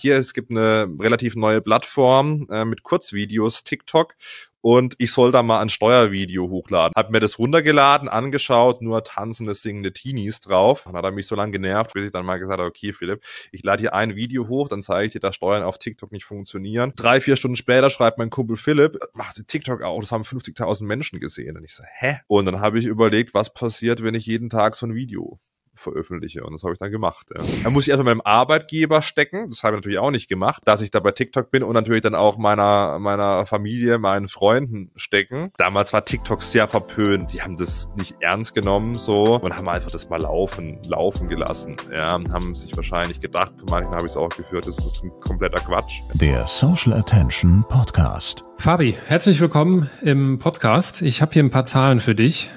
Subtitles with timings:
[0.00, 4.14] hier, es gibt eine relativ neue Plattform äh, mit Kurzvideos, TikTok,
[4.60, 6.92] und ich soll da mal ein Steuervideo hochladen.
[6.96, 10.82] Hab mir das runtergeladen, angeschaut, nur tanzende, singende Teenies drauf.
[10.84, 13.22] Dann hat er mich so lange genervt, bis ich dann mal gesagt habe, okay, Philipp,
[13.52, 16.24] ich lade hier ein Video hoch, dann zeige ich dir, dass Steuern auf TikTok nicht
[16.24, 16.92] funktionieren.
[16.96, 21.20] Drei, vier Stunden später schreibt mein Kumpel Philipp, macht TikTok auch, das haben 50.000 Menschen
[21.20, 21.56] gesehen.
[21.56, 22.18] Und ich so, hä?
[22.26, 25.38] Und dann habe ich überlegt, was passiert, wenn ich jeden Tag so ein Video
[25.78, 26.44] veröffentliche.
[26.44, 27.28] Und das habe ich dann gemacht.
[27.34, 27.42] Ja.
[27.64, 29.50] Dann muss ich erstmal meinem Arbeitgeber stecken.
[29.50, 32.02] Das habe ich natürlich auch nicht gemacht, dass ich da bei TikTok bin und natürlich
[32.02, 35.52] dann auch meiner, meiner Familie, meinen Freunden stecken.
[35.56, 37.32] Damals war TikTok sehr verpönt.
[37.32, 41.76] Die haben das nicht ernst genommen so und haben einfach das mal laufen, laufen gelassen.
[41.92, 45.04] Ja, und haben sich wahrscheinlich gedacht, für manchen habe ich es auch geführt, das ist
[45.04, 46.00] ein kompletter Quatsch.
[46.14, 48.44] Der Social Attention Podcast.
[48.58, 51.02] Fabi, herzlich willkommen im Podcast.
[51.02, 52.50] Ich habe hier ein paar Zahlen für dich.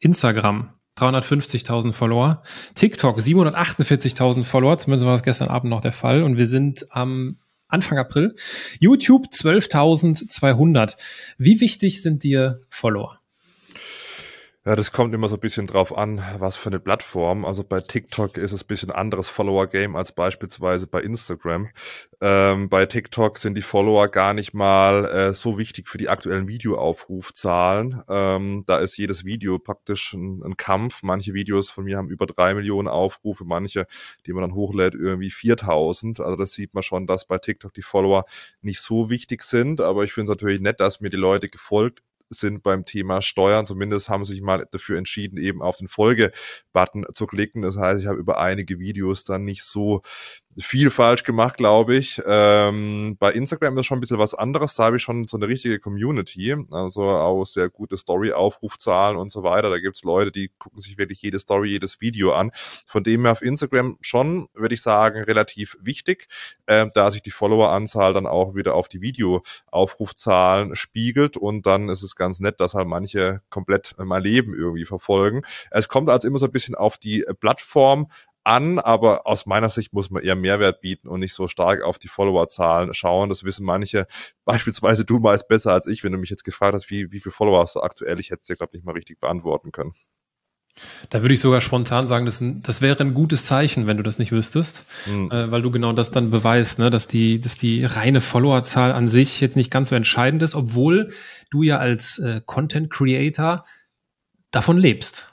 [0.00, 2.42] Instagram 350.000 Follower.
[2.74, 6.22] TikTok 748.000 Follower, zumindest war das gestern Abend noch der Fall.
[6.22, 8.34] Und wir sind am Anfang April.
[8.78, 10.96] YouTube 12.200.
[11.38, 13.19] Wie wichtig sind dir Follower?
[14.66, 17.46] Ja, das kommt immer so ein bisschen drauf an, was für eine Plattform.
[17.46, 21.70] Also bei TikTok ist es ein bisschen anderes Follower-Game als beispielsweise bei Instagram.
[22.20, 26.46] Ähm, bei TikTok sind die Follower gar nicht mal äh, so wichtig für die aktuellen
[26.46, 28.02] Videoaufrufzahlen.
[28.10, 31.02] Ähm, da ist jedes Video praktisch ein, ein, Kampf.
[31.02, 33.86] Manche Videos von mir haben über drei Millionen Aufrufe, manche,
[34.26, 36.20] die man dann hochlädt, irgendwie 4000.
[36.20, 38.26] Also das sieht man schon, dass bei TikTok die Follower
[38.60, 39.80] nicht so wichtig sind.
[39.80, 43.66] Aber ich finde es natürlich nett, dass mir die Leute gefolgt sind beim Thema Steuern.
[43.66, 47.62] Zumindest haben sie sich mal dafür entschieden, eben auf den Folge-Button zu klicken.
[47.62, 50.02] Das heißt, ich habe über einige Videos dann nicht so
[50.58, 52.20] viel falsch gemacht, glaube ich.
[52.26, 54.74] Ähm, bei Instagram ist schon ein bisschen was anderes.
[54.74, 59.42] Da habe ich schon so eine richtige Community, also auch sehr gute Story-Aufrufzahlen und so
[59.44, 59.70] weiter.
[59.70, 62.50] Da gibt's Leute, die gucken sich wirklich jede Story, jedes Video an.
[62.86, 66.26] Von dem her auf Instagram schon, würde ich sagen, relativ wichtig,
[66.66, 72.02] äh, da sich die Follower-Anzahl dann auch wieder auf die Video-Aufrufzahlen spiegelt und dann ist
[72.02, 75.42] es ganz nett, dass halt manche komplett mein Leben irgendwie verfolgen.
[75.70, 78.08] Es kommt also immer so ein bisschen auf die Plattform
[78.44, 81.98] an, aber aus meiner Sicht muss man eher Mehrwert bieten und nicht so stark auf
[81.98, 83.28] die Followerzahlen schauen.
[83.28, 84.06] Das wissen manche,
[84.44, 87.32] beispielsweise du meist besser als ich, wenn du mich jetzt gefragt hast, wie, wie viele
[87.32, 89.94] Follower hast du aktuell, ich hätte es dir, glaube ich, nicht mal richtig beantworten können.
[91.10, 94.18] Da würde ich sogar spontan sagen, das, das wäre ein gutes Zeichen, wenn du das
[94.18, 95.30] nicht wüsstest, mhm.
[95.30, 99.08] äh, weil du genau das dann beweist, ne, dass die, dass die reine Followerzahl an
[99.08, 101.12] sich jetzt nicht ganz so entscheidend ist, obwohl
[101.50, 103.64] du ja als äh, Content Creator
[104.52, 105.32] davon lebst.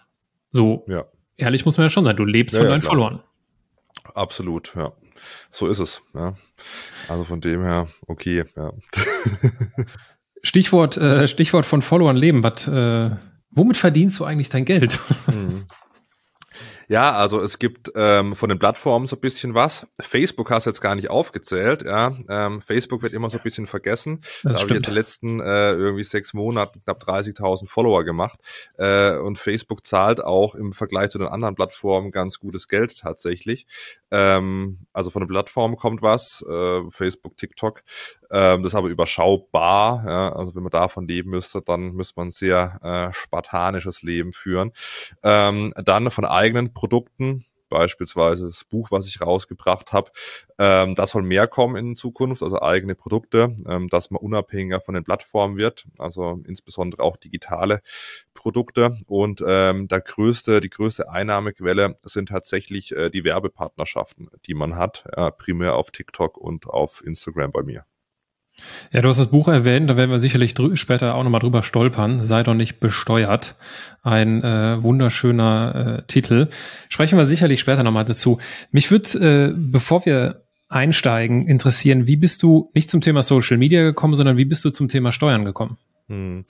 [0.52, 1.06] So ja
[1.38, 3.24] ehrlich muss man ja schon sein, du lebst ja, von deinen ja, Followern.
[4.14, 4.92] Absolut, ja.
[5.52, 6.02] So ist es.
[6.14, 6.34] Ja.
[7.08, 8.74] Also von dem her, okay, ja.
[10.44, 12.44] Stichwort, äh, Stichwort von Followern leben.
[12.44, 13.16] Was, äh,
[13.52, 15.00] womit verdienst du eigentlich dein Geld?
[15.26, 15.66] Hm.
[16.90, 19.88] Ja, also es gibt ähm, von den Plattformen so ein bisschen was.
[20.00, 22.16] Facebook hast du jetzt gar nicht aufgezählt, ja.
[22.30, 24.22] Ähm, Facebook wird immer so ein bisschen vergessen.
[24.44, 28.06] Das da habe ich jetzt in den letzten äh, irgendwie sechs Monaten knapp 30.000 Follower
[28.06, 28.40] gemacht.
[28.78, 33.68] Äh, und Facebook zahlt auch im Vergleich zu den anderen Plattformen ganz gutes Geld tatsächlich.
[34.12, 37.84] Ähm, also von den Plattformen kommt was, äh, Facebook, TikTok.
[38.32, 40.04] Ähm, das ist aber überschaubar.
[40.06, 40.34] Ja?
[40.34, 44.72] Also wenn man davon leben müsste, dann müsste man ein sehr äh, spartanisches Leben führen.
[45.24, 50.12] Ähm, dann von eigenen Produkten, beispielsweise das Buch, was ich rausgebracht habe,
[50.58, 54.96] ähm, das soll mehr kommen in Zukunft, also eigene Produkte, ähm, dass man unabhängiger von
[54.96, 57.82] den Plattformen wird, also insbesondere auch digitale
[58.34, 58.98] Produkte.
[59.08, 65.06] Und ähm, der größte, die größte Einnahmequelle sind tatsächlich äh, die Werbepartnerschaften, die man hat,
[65.16, 67.86] ja, primär auf TikTok und auf Instagram bei mir.
[68.92, 72.26] Ja, du hast das Buch erwähnt, da werden wir sicherlich später auch nochmal drüber stolpern.
[72.26, 73.56] Sei doch nicht besteuert.
[74.04, 76.48] Ein äh, wunderschöner äh, Titel.
[76.90, 78.40] Sprechen wir sicherlich später nochmal dazu.
[78.72, 83.84] Mich würde, äh, bevor wir einsteigen, interessieren, wie bist du nicht zum Thema Social Media
[83.84, 85.78] gekommen, sondern wie bist du zum Thema Steuern gekommen?
[86.08, 86.46] Hm.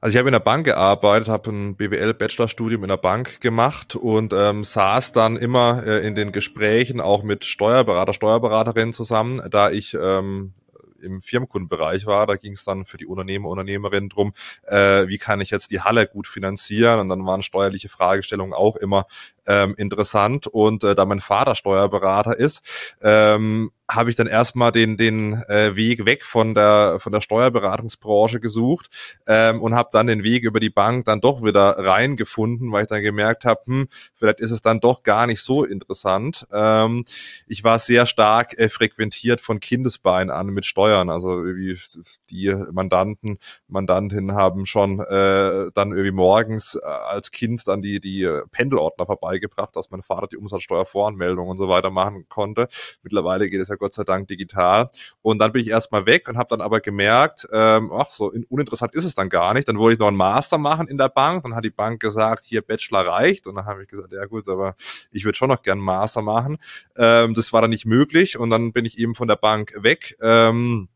[0.00, 4.32] Also ich habe in der Bank gearbeitet, habe ein BWL-Bachelorstudium in der Bank gemacht und
[4.32, 9.94] ähm, saß dann immer äh, in den Gesprächen auch mit Steuerberater, Steuerberaterinnen zusammen, da ich
[9.94, 10.54] ähm,
[11.02, 12.26] im Firmenkundenbereich war.
[12.26, 14.32] Da ging es dann für die Unternehmer, Unternehmerinnen drum,
[14.66, 17.00] äh, wie kann ich jetzt die Halle gut finanzieren?
[17.00, 19.06] Und dann waren steuerliche Fragestellungen auch immer
[19.46, 20.46] ähm, interessant.
[20.46, 22.62] Und äh, da mein Vater Steuerberater ist,
[23.02, 28.40] ähm, habe ich dann erstmal den den äh, Weg weg von der von der Steuerberatungsbranche
[28.40, 28.88] gesucht
[29.26, 32.88] ähm, und habe dann den Weg über die Bank dann doch wieder reingefunden, weil ich
[32.88, 36.46] dann gemerkt habe, hm, vielleicht ist es dann doch gar nicht so interessant.
[36.52, 37.04] Ähm,
[37.46, 41.78] ich war sehr stark äh, frequentiert von Kindesbein an mit Steuern, also wie
[42.30, 48.28] die Mandanten Mandantinnen haben schon äh, dann irgendwie morgens äh, als Kind dann die die
[48.50, 52.68] Pendelordner vorbeigebracht, dass mein Vater die Umsatzsteuervoranmeldung und so weiter machen konnte.
[53.02, 54.90] Mittlerweile geht es ja Gott sei Dank digital.
[55.22, 58.94] Und dann bin ich erstmal weg und habe dann aber gemerkt, ähm, ach, so uninteressant
[58.94, 59.66] ist es dann gar nicht.
[59.68, 61.42] Dann wollte ich noch einen Master machen in der Bank.
[61.42, 63.48] Dann hat die Bank gesagt, hier Bachelor reicht.
[63.48, 64.76] Und dann habe ich gesagt, ja gut, aber
[65.10, 66.58] ich würde schon noch gern einen Master machen.
[66.96, 68.38] Ähm, das war dann nicht möglich.
[68.38, 70.16] Und dann bin ich eben von der Bank weg.
[70.22, 70.88] Ähm,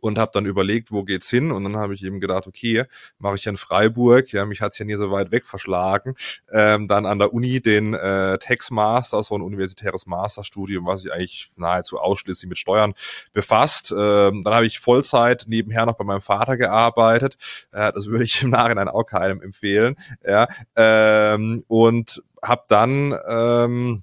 [0.00, 1.50] und habe dann überlegt, wo geht's hin?
[1.50, 2.84] Und dann habe ich eben gedacht, okay,
[3.18, 4.32] mache ich in Freiburg.
[4.32, 6.14] Ja, mich hat's ja nie so weit weg verschlagen.
[6.52, 11.12] Ähm, dann an der Uni den äh, Tax Master, so ein universitäres Masterstudium, was sich
[11.12, 12.94] eigentlich nahezu ausschließlich mit Steuern
[13.32, 13.92] befasst.
[13.96, 17.36] Ähm, dann habe ich Vollzeit nebenher noch bei meinem Vater gearbeitet.
[17.72, 19.96] Äh, das würde ich im Nachhinein auch keinem empfehlen.
[20.24, 24.02] Ja, ähm, und habe dann ähm,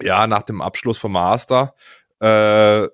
[0.00, 1.74] ja nach dem Abschluss vom Master
[2.20, 2.88] äh,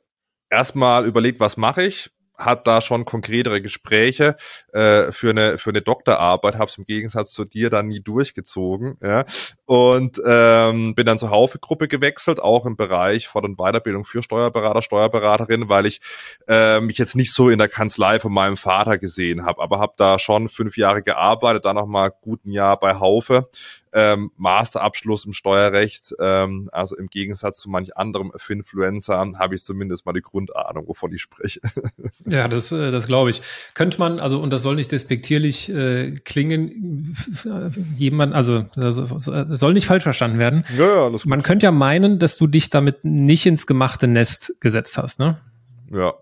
[0.50, 4.37] erstmal überlegt, was mache ich, hat da schon konkretere Gespräche
[4.72, 8.96] äh, für eine für eine Doktorarbeit, habe es im Gegensatz zu dir dann nie durchgezogen,
[9.00, 9.25] ja.
[9.64, 14.82] Und ähm, bin dann zur Haufe-Gruppe gewechselt, auch im Bereich Fort- und Weiterbildung für Steuerberater,
[14.82, 16.00] Steuerberaterin, weil ich
[16.46, 19.94] äh, mich jetzt nicht so in der Kanzlei von meinem Vater gesehen habe, aber habe
[19.96, 23.48] da schon fünf Jahre gearbeitet, dann noch mal guten Jahr bei Haufe
[23.96, 26.14] ähm, Masterabschluss im Steuerrecht.
[26.20, 31.12] Ähm, also im Gegensatz zu manch anderem Finfluencer habe ich zumindest mal die Grundahnung, wovon
[31.12, 31.60] ich spreche.
[32.28, 33.40] Ja, das, äh, das glaube ich.
[33.75, 37.16] Könnte man, also und das soll nicht despektierlich äh, klingen,
[37.96, 39.16] jemand, also, also
[39.56, 40.64] soll nicht falsch verstanden werden.
[40.76, 44.98] Ja, ja, man könnte ja meinen, dass du dich damit nicht ins gemachte Nest gesetzt
[44.98, 45.38] hast, ne?
[45.93, 46.14] Ja,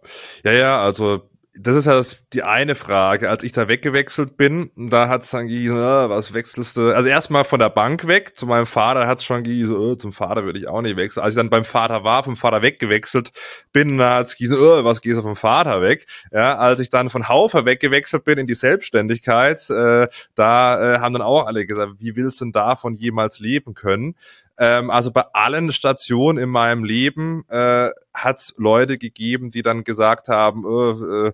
[0.45, 1.23] ja, ja, also
[1.57, 3.31] das ist ja das, die eine Frage.
[3.31, 6.93] Als ich da weggewechselt bin, da hat's dann gehießen, äh, was wechselst du?
[6.93, 10.45] Also erstmal von der Bank weg, zu meinem Vater hat's schon gehießen, äh, zum Vater
[10.45, 11.23] würde ich auch nicht wechseln.
[11.23, 13.31] Als ich dann beim Vater war, vom Vater weggewechselt
[13.73, 16.07] bin, da hat's gehießen, äh, was gehst du vom Vater weg?
[16.33, 21.13] Ja, als ich dann von Haufer weggewechselt bin in die Selbstständigkeit, äh, da äh, haben
[21.13, 24.17] dann auch alle gesagt, wie willst du denn davon jemals leben können?
[24.59, 29.85] Ähm, also bei allen Stationen in meinem Leben äh, hat es Leute gegeben, die dann
[29.85, 31.33] gesagt haben, äh, äh,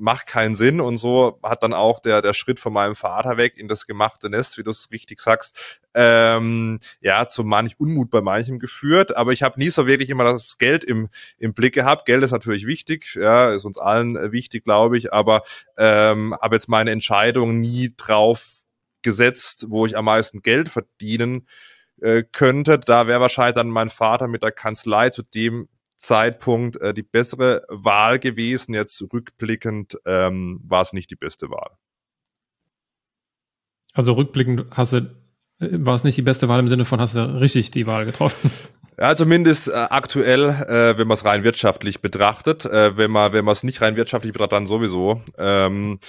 [0.00, 3.58] macht keinen Sinn und so hat dann auch der der Schritt von meinem Vater weg
[3.58, 8.22] in das gemachte Nest, wie du es richtig sagst, ähm, ja zu manch Unmut bei
[8.22, 9.14] manchem geführt.
[9.16, 12.06] Aber ich habe nie so wirklich immer das Geld im im Blick gehabt.
[12.06, 15.12] Geld ist natürlich wichtig, ja, ist uns allen äh, wichtig, glaube ich.
[15.12, 15.42] Aber
[15.76, 18.46] ähm, habe jetzt meine Entscheidung nie drauf
[19.02, 21.46] gesetzt, wo ich am meisten Geld verdienen
[22.02, 22.78] äh, könnte.
[22.78, 27.62] Da wäre wahrscheinlich dann mein Vater mit der Kanzlei zu dem Zeitpunkt äh, die bessere
[27.68, 28.74] Wahl gewesen.
[28.74, 31.70] Jetzt rückblickend ähm, war es nicht die beste Wahl.
[33.92, 34.96] Also rückblickend hast du,
[35.60, 38.06] äh, war es nicht die beste Wahl im Sinne von, hast du richtig die Wahl
[38.06, 38.50] getroffen?
[38.98, 42.66] Ja, zumindest äh, aktuell, äh, wenn man es rein wirtschaftlich betrachtet.
[42.66, 45.22] Äh, wenn man wenn man es nicht rein wirtschaftlich betrachtet, dann sowieso.
[45.38, 46.00] Ähm,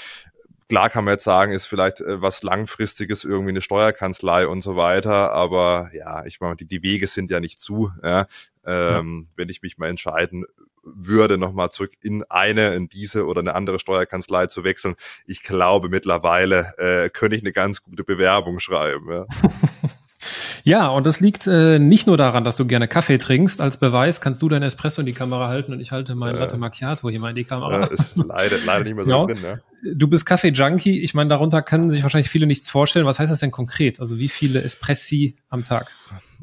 [0.72, 4.78] Klar kann man jetzt sagen, ist vielleicht äh, was langfristiges, irgendwie eine Steuerkanzlei und so
[4.78, 7.92] weiter, aber ja, ich meine, die, die Wege sind ja nicht zu.
[8.02, 8.26] Ja.
[8.66, 9.34] Ähm, ja.
[9.36, 10.46] Wenn ich mich mal entscheiden
[10.82, 14.96] würde, nochmal zurück in eine, in diese oder eine andere Steuerkanzlei zu wechseln,
[15.26, 19.12] ich glaube mittlerweile äh, könnte ich eine ganz gute Bewerbung schreiben.
[19.12, 19.26] Ja.
[20.64, 23.62] Ja, und das liegt äh, nicht nur daran, dass du gerne Kaffee trinkst.
[23.62, 26.40] Als Beweis kannst du dein Espresso in die Kamera halten und ich halte mein äh,
[26.40, 27.86] Latte Macchiato hier mal in die Kamera.
[27.86, 29.26] Äh, ist leider, leider nicht mehr so genau.
[29.28, 29.62] drin, ne?
[29.96, 31.02] Du bist Kaffee-Junkie.
[31.02, 33.06] Ich meine, darunter können sich wahrscheinlich viele nichts vorstellen.
[33.06, 34.00] Was heißt das denn konkret?
[34.00, 35.88] Also wie viele Espressi am Tag?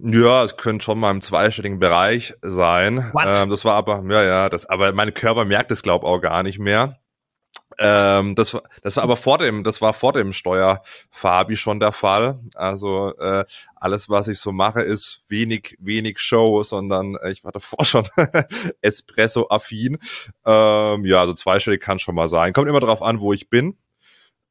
[0.02, 3.12] Ja, es könnte schon mal im zweistelligen Bereich sein.
[3.24, 6.42] Ähm, das war aber, ja, ja, das, aber mein Körper merkt es, glaub auch gar
[6.42, 6.98] nicht mehr.
[7.80, 11.92] Ähm, das war, das war aber vor dem, das war vor dem Steuerfabi schon der
[11.92, 12.40] Fall.
[12.54, 13.44] Also äh,
[13.76, 18.08] alles, was ich so mache, ist wenig, wenig Show, sondern äh, ich war davor schon
[18.80, 19.98] Espresso-affin.
[20.44, 22.52] Ähm, ja, also zweistellig kann schon mal sein.
[22.52, 23.76] Kommt immer darauf an, wo ich bin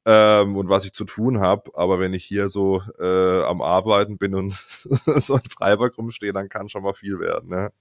[0.06, 1.72] ähm, und was ich zu tun habe.
[1.74, 4.54] Aber wenn ich hier so äh, am Arbeiten bin und
[5.06, 7.50] so in Freiburg rumstehe, dann kann schon mal viel werden.
[7.50, 7.72] Ne?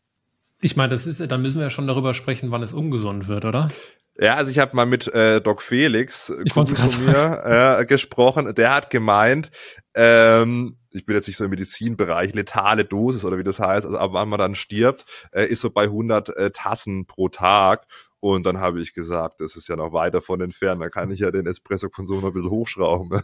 [0.60, 3.44] Ich meine, das ist, dann müssen wir ja schon darüber sprechen, wann es ungesund wird,
[3.44, 3.70] oder?
[4.18, 6.66] Ja, also ich habe mal mit äh, Doc Felix ich von
[7.04, 8.54] mir äh, gesprochen.
[8.54, 9.50] Der hat gemeint,
[9.94, 13.98] ähm, ich bin jetzt nicht so im Medizinbereich, letale Dosis oder wie das heißt, also
[13.98, 17.86] ab wann man dann stirbt, äh, ist so bei 100 äh, Tassen pro Tag.
[18.20, 21.20] Und dann habe ich gesagt, das ist ja noch weiter von entfernt, da kann ich
[21.20, 23.20] ja den Espresso-Konsum noch ein bisschen hochschrauben.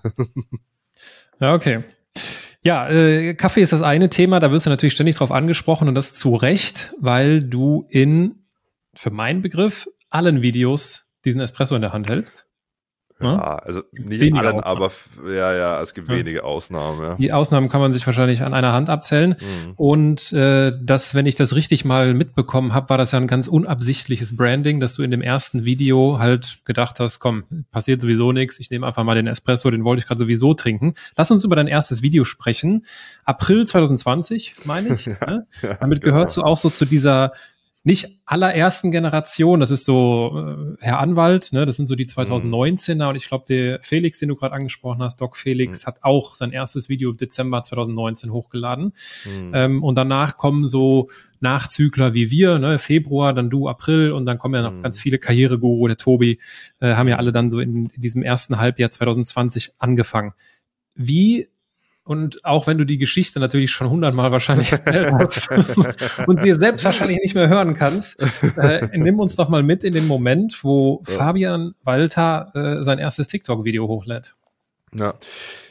[1.41, 1.83] ja, okay.
[2.63, 5.95] Ja, äh, Kaffee ist das eine Thema, da wirst du natürlich ständig drauf angesprochen und
[5.95, 8.45] das zu Recht, weil du in,
[8.95, 12.47] für meinen Begriff, allen Videos diesen Espresso in der Hand hältst.
[13.23, 14.65] Ja, also nicht wenige allen, Ausnahmen.
[14.65, 14.91] aber
[15.33, 16.17] ja, ja, es gibt ja.
[16.17, 17.03] wenige Ausnahmen.
[17.03, 17.15] Ja.
[17.17, 19.37] Die Ausnahmen kann man sich wahrscheinlich an einer Hand abzählen.
[19.39, 19.73] Mhm.
[19.77, 23.47] Und äh, das, wenn ich das richtig mal mitbekommen habe, war das ja ein ganz
[23.47, 28.59] unabsichtliches Branding, dass du in dem ersten Video halt gedacht hast, komm, passiert sowieso nichts,
[28.59, 30.95] ich nehme einfach mal den Espresso, den wollte ich gerade sowieso trinken.
[31.17, 32.87] Lass uns über dein erstes Video sprechen.
[33.25, 35.07] April 2020, meine ich.
[35.07, 35.47] ne?
[35.63, 36.15] ja, Damit genau.
[36.15, 37.33] gehört du auch so zu dieser
[37.85, 42.95] nicht allerersten Generation, das ist so äh, Herr Anwalt, ne, das sind so die 2019er
[42.95, 43.09] mhm.
[43.09, 45.87] und ich glaube, der Felix, den du gerade angesprochen hast, Doc Felix, mhm.
[45.89, 48.93] hat auch sein erstes Video im Dezember 2019 hochgeladen.
[49.25, 49.53] Mhm.
[49.53, 51.11] Ähm, und danach kommen so
[51.41, 54.83] Nachzügler wie wir, ne, Februar, dann du April und dann kommen ja noch mhm.
[54.83, 56.39] ganz viele Karriereguru, der Tobi,
[56.79, 60.35] äh, haben ja alle dann so in, in diesem ersten Halbjahr 2020 angefangen.
[60.95, 61.49] Wie
[62.05, 65.49] und auch wenn du die Geschichte natürlich schon hundertmal wahrscheinlich erzählt hast
[66.27, 68.21] und dir selbst wahrscheinlich nicht mehr hören kannst,
[68.57, 71.15] äh, nimm uns doch mal mit in den Moment, wo ja.
[71.15, 74.35] Fabian Walter äh, sein erstes TikTok-Video hochlädt.
[74.95, 75.15] Ja.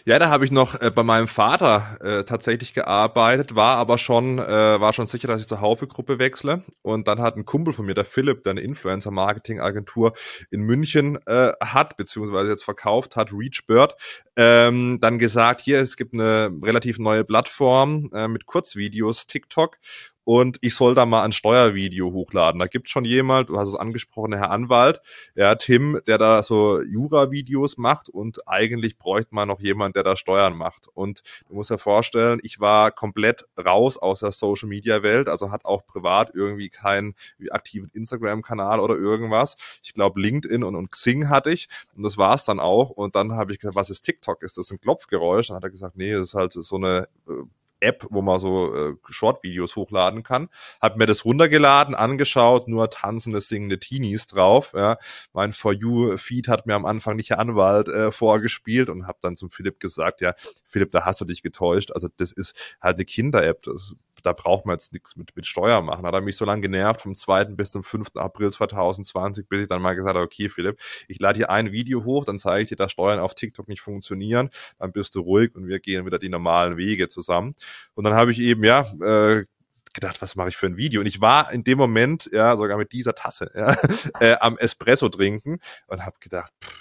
[0.03, 4.39] Ja, da habe ich noch äh, bei meinem Vater äh, tatsächlich gearbeitet, war aber schon,
[4.39, 6.63] äh, war schon sicher, dass ich zur Haufe-Gruppe wechsle.
[6.81, 10.13] Und dann hat ein Kumpel von mir, der Philipp, der eine Influencer-Marketing-Agentur
[10.49, 13.95] in München äh, hat, beziehungsweise jetzt verkauft hat, ReachBird,
[14.37, 19.77] ähm, dann gesagt, hier, es gibt eine relativ neue Plattform äh, mit Kurzvideos, TikTok
[20.23, 22.59] und ich soll da mal ein Steuervideo hochladen.
[22.59, 25.01] Da gibt schon jemand, du hast es angesprochen, Herr Anwalt,
[25.35, 30.15] ja, Tim, der da so Jura-Videos macht und eigentlich bräuchte man noch jemand, der da
[30.15, 30.87] Steuern macht.
[30.93, 35.85] Und du musst dir vorstellen, ich war komplett raus aus der Social-Media-Welt, also hat auch
[35.85, 37.15] privat irgendwie keinen
[37.49, 39.55] aktiven Instagram-Kanal oder irgendwas.
[39.83, 42.89] Ich glaube, LinkedIn und, und Xing hatte ich und das war's dann auch.
[42.89, 44.43] Und dann habe ich gesagt, was ist TikTok?
[44.43, 45.47] Ist das ein Klopfgeräusch?
[45.47, 47.43] Dann hat er gesagt, nee, das ist halt so eine äh,
[47.81, 50.49] App, wo man so äh, Short-Videos hochladen kann.
[50.81, 54.73] Hab mir das runtergeladen, angeschaut, nur tanzende, singende Teenies drauf.
[54.75, 54.97] Ja.
[55.33, 59.35] Mein For You-Feed hat mir am Anfang nicht der Anwalt äh, vorgespielt und habe dann
[59.35, 60.33] zum Philipp gesagt, ja,
[60.65, 61.91] Philipp, da hast du dich getäuscht.
[61.91, 63.63] Also das ist halt eine Kinder-App.
[63.63, 66.05] Das da braucht man jetzt nichts mit, mit Steuer machen.
[66.05, 67.45] Hat er mich so lange genervt, vom 2.
[67.45, 68.15] bis zum 5.
[68.15, 72.03] April 2020, bis ich dann mal gesagt habe, okay, Philipp, ich lade hier ein Video
[72.03, 74.49] hoch, dann zeige ich dir, dass Steuern auf TikTok nicht funktionieren,
[74.79, 77.55] dann bist du ruhig und wir gehen wieder die normalen Wege zusammen.
[77.93, 79.45] Und dann habe ich eben, ja, äh,
[79.93, 81.01] gedacht, was mache ich für ein Video?
[81.01, 83.75] Und ich war in dem Moment, ja, sogar mit dieser Tasse, ja,
[84.19, 86.80] äh, am Espresso trinken und habe gedacht, pff,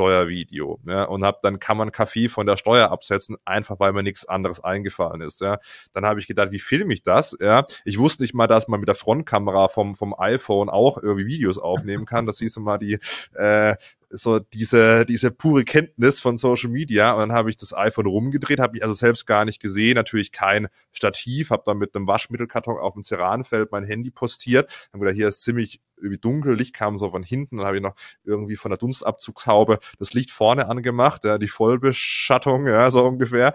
[0.00, 0.80] Steuervideo.
[0.86, 4.26] Ja, und hab, dann kann man Kaffee von der Steuer absetzen, einfach weil mir nichts
[4.26, 5.42] anderes eingefallen ist.
[5.42, 5.58] Ja.
[5.92, 7.36] Dann habe ich gedacht, wie filme ich das?
[7.38, 7.66] Ja.
[7.84, 11.58] Ich wusste nicht mal, dass man mit der Frontkamera vom, vom iPhone auch irgendwie Videos
[11.58, 12.26] aufnehmen kann.
[12.26, 12.98] Das siehst du mal die
[13.34, 13.74] äh,
[14.10, 17.12] so diese, diese pure Kenntnis von Social Media.
[17.12, 19.94] Und dann habe ich das iPhone rumgedreht, habe ich also selbst gar nicht gesehen.
[19.94, 24.88] Natürlich kein Stativ, habe dann mit einem Waschmittelkarton auf dem Ceranfeld mein Handy postiert.
[24.92, 27.82] Dann gedacht, hier ist ziemlich irgendwie dunkel, Licht kam so von hinten, dann habe ich
[27.82, 33.52] noch irgendwie von der Dunstabzugshaube das Licht vorne angemacht, ja, die Vollbeschattung, ja, so ungefähr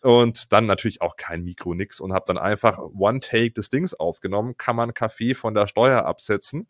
[0.00, 3.94] und dann natürlich auch kein Mikro, nix und habe dann einfach One Take des Dings
[3.94, 6.68] aufgenommen, kann man Kaffee von der Steuer absetzen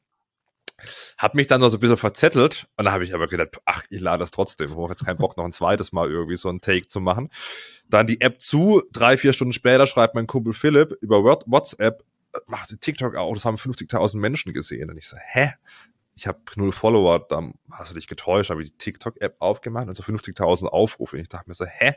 [1.16, 3.82] hab mich dann noch so ein bisschen verzettelt und dann habe ich aber gedacht, ach,
[3.90, 4.88] ich lade das trotzdem hoch.
[4.90, 7.30] Jetzt keinen Bock, noch ein zweites Mal irgendwie so ein Take zu machen.
[7.88, 12.04] Dann die App zu, drei, vier Stunden später schreibt mein Kumpel Philipp über WhatsApp,
[12.46, 14.90] macht TikTok auch, das haben 50.000 Menschen gesehen.
[14.90, 15.52] Und ich so, hä?
[16.14, 19.94] Ich habe null Follower, dann hast du dich getäuscht, habe ich die TikTok-App aufgemacht und
[19.94, 21.16] so 50.000 Aufrufe.
[21.16, 21.94] Und ich dachte mir so, hä?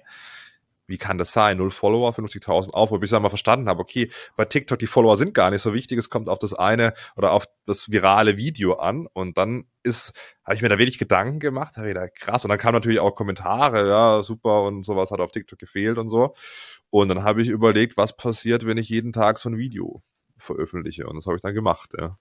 [0.91, 1.57] Wie kann das sein?
[1.57, 5.17] Null Follower, 50.000 Aufrufe, bis ich dann mal verstanden habe, okay, bei TikTok die Follower
[5.17, 8.74] sind gar nicht so wichtig, es kommt auf das eine oder auf das virale Video
[8.74, 9.07] an.
[9.12, 10.12] Und dann ist,
[10.45, 12.45] habe ich mir da wenig Gedanken gemacht, habe da krass.
[12.45, 16.10] Und dann kamen natürlich auch Kommentare, ja, super und sowas hat auf TikTok gefehlt und
[16.10, 16.36] so.
[16.89, 20.03] Und dann habe ich überlegt, was passiert, wenn ich jeden Tag so ein Video
[20.38, 21.07] veröffentliche?
[21.07, 22.17] Und das habe ich dann gemacht, ja.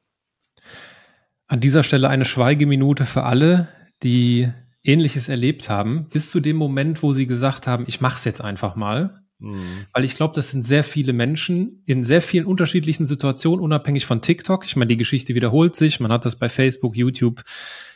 [1.49, 3.69] An dieser Stelle eine Schweigeminute für alle,
[4.05, 8.25] die Ähnliches erlebt haben, bis zu dem Moment, wo sie gesagt haben, ich mache es
[8.25, 9.23] jetzt einfach mal.
[9.41, 9.87] Mhm.
[9.93, 14.23] Weil ich glaube, das sind sehr viele Menschen in sehr vielen unterschiedlichen Situationen, unabhängig von
[14.23, 14.65] TikTok.
[14.67, 15.99] Ich meine, die Geschichte wiederholt sich.
[16.01, 17.43] Man hat das bei Facebook, YouTube,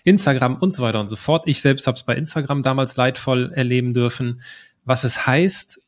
[0.05, 1.45] Instagram und so weiter und so fort.
[1.47, 4.41] Ich selbst habe es bei Instagram damals leidvoll erleben dürfen,
[4.85, 5.83] was es heißt,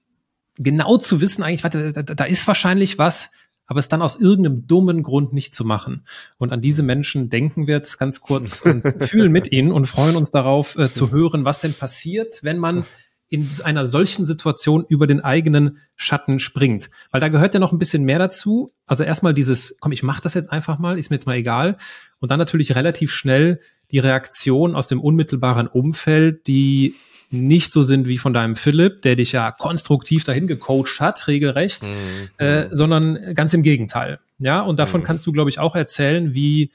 [0.59, 3.31] genau zu wissen, eigentlich, da, da ist wahrscheinlich was,
[3.67, 6.05] aber es dann aus irgendeinem dummen Grund nicht zu machen.
[6.39, 10.17] Und an diese Menschen denken wir jetzt ganz kurz und fühlen mit ihnen und freuen
[10.17, 12.85] uns darauf äh, zu hören, was denn passiert, wenn man
[13.29, 16.91] in einer solchen Situation über den eigenen Schatten springt.
[17.11, 18.73] Weil da gehört ja noch ein bisschen mehr dazu.
[18.87, 21.77] Also erstmal dieses, komm, ich mach das jetzt einfach mal, ist mir jetzt mal egal.
[22.21, 26.95] Und dann natürlich relativ schnell die Reaktion aus dem unmittelbaren Umfeld, die
[27.37, 31.85] nicht so sind wie von deinem Philipp, der dich ja konstruktiv dahin gecoacht hat, regelrecht,
[31.85, 32.45] mhm.
[32.45, 34.19] äh, sondern ganz im Gegenteil.
[34.39, 35.05] Ja, und davon mhm.
[35.05, 36.71] kannst du, glaube ich, auch erzählen, wie,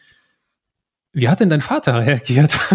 [1.14, 2.58] wie hat denn dein Vater reagiert?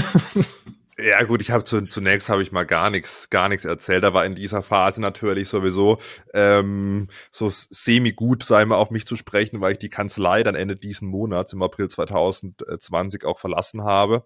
[0.98, 4.02] Ja gut, ich habe zu, zunächst habe ich mal gar nichts, gar nichts erzählt.
[4.02, 5.98] Da war in dieser Phase natürlich sowieso
[6.32, 10.54] ähm, so semi gut, sei mal auf mich zu sprechen, weil ich die Kanzlei dann
[10.54, 14.24] Ende diesen Monats im April 2020 auch verlassen habe.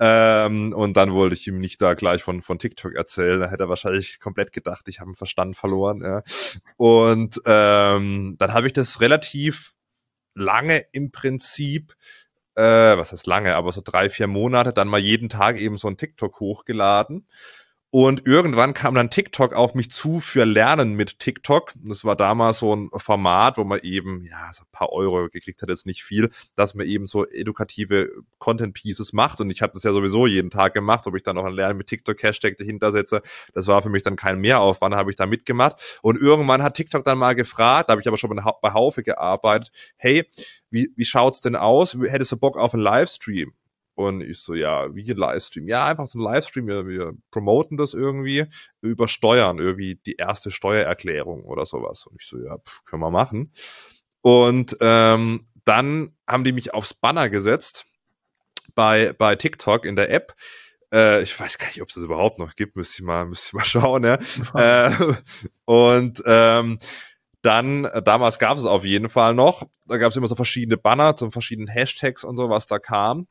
[0.00, 3.40] Ähm, und dann wollte ich ihm nicht da gleich von, von TikTok erzählen.
[3.40, 6.02] Da hätte er wahrscheinlich komplett gedacht, ich habe einen Verstand verloren.
[6.02, 6.22] Ja.
[6.76, 9.74] Und ähm, dann habe ich das relativ
[10.34, 11.94] lange im Prinzip
[12.58, 15.86] äh, was heißt lange, aber so drei, vier Monate, dann mal jeden Tag eben so
[15.86, 17.28] ein TikTok hochgeladen.
[17.90, 21.72] Und irgendwann kam dann TikTok auf mich zu für Lernen mit TikTok.
[21.76, 25.62] Das war damals so ein Format, wo man eben, ja, so ein paar Euro gekriegt
[25.62, 29.40] hat, jetzt nicht viel, dass man eben so edukative Content Pieces macht.
[29.40, 31.78] Und ich habe das ja sowieso jeden Tag gemacht, ob ich dann noch ein Lernen
[31.78, 33.22] mit TikTok Hashtag dahinter setze.
[33.54, 35.98] Das war für mich dann kein Mehraufwand, habe ich da mitgemacht.
[36.02, 38.28] Und irgendwann hat TikTok dann mal gefragt, da habe ich aber schon
[38.60, 40.26] bei Haufe gearbeitet, hey,
[40.70, 41.96] wie, wie schaut's denn aus?
[41.98, 43.54] Hättest du Bock auf einen Livestream?
[43.98, 45.66] Und ich so, ja, wie ein Livestream?
[45.66, 46.68] Ja, einfach so ein Livestream.
[46.68, 48.46] Wir, wir promoten das irgendwie,
[48.80, 52.06] übersteuern irgendwie die erste Steuererklärung oder sowas.
[52.06, 53.50] Und ich so, ja, pff, können wir machen.
[54.20, 57.86] Und ähm, dann haben die mich aufs Banner gesetzt
[58.76, 60.36] bei, bei TikTok in der App.
[60.92, 63.48] Äh, ich weiß gar nicht, ob es das überhaupt noch gibt, müsste ich mal, müsste
[63.48, 64.18] ich mal schauen, ja.
[64.54, 64.94] äh,
[65.64, 66.78] und ähm,
[67.42, 71.16] dann, damals gab es auf jeden Fall noch, da gab es immer so verschiedene Banner,
[71.18, 73.26] so verschiedenen Hashtags und so, was da kam.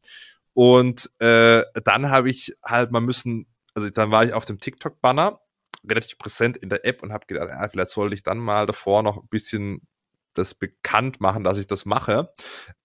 [0.58, 3.46] Und äh, dann habe ich halt mal müssen,
[3.76, 5.40] also dann war ich auf dem TikTok-Banner
[5.88, 9.04] relativ präsent in der App und habe gedacht, ja, vielleicht sollte ich dann mal davor
[9.04, 9.88] noch ein bisschen
[10.34, 12.34] das bekannt machen, dass ich das mache,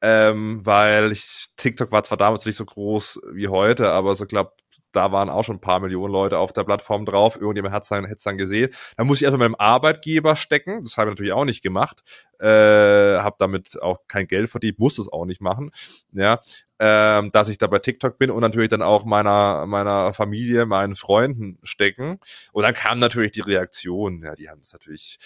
[0.02, 4.52] ähm, weil ich TikTok war zwar damals nicht so groß wie heute, aber so glaube
[4.92, 7.36] da waren auch schon ein paar Millionen Leute auf der Plattform drauf.
[7.36, 8.70] Irgendjemand hat es dann, dann gesehen.
[8.96, 10.84] Da muss ich erstmal mit dem Arbeitgeber stecken.
[10.84, 12.02] Das habe ich natürlich auch nicht gemacht.
[12.40, 15.70] Äh, habe damit auch kein Geld verdient, muss es auch nicht machen.
[16.12, 16.40] Ja,
[16.78, 20.96] ähm, dass ich da bei TikTok bin und natürlich dann auch meiner meiner Familie, meinen
[20.96, 22.18] Freunden stecken.
[22.52, 24.20] Und dann kam natürlich die Reaktion.
[24.22, 25.18] Ja, die haben es natürlich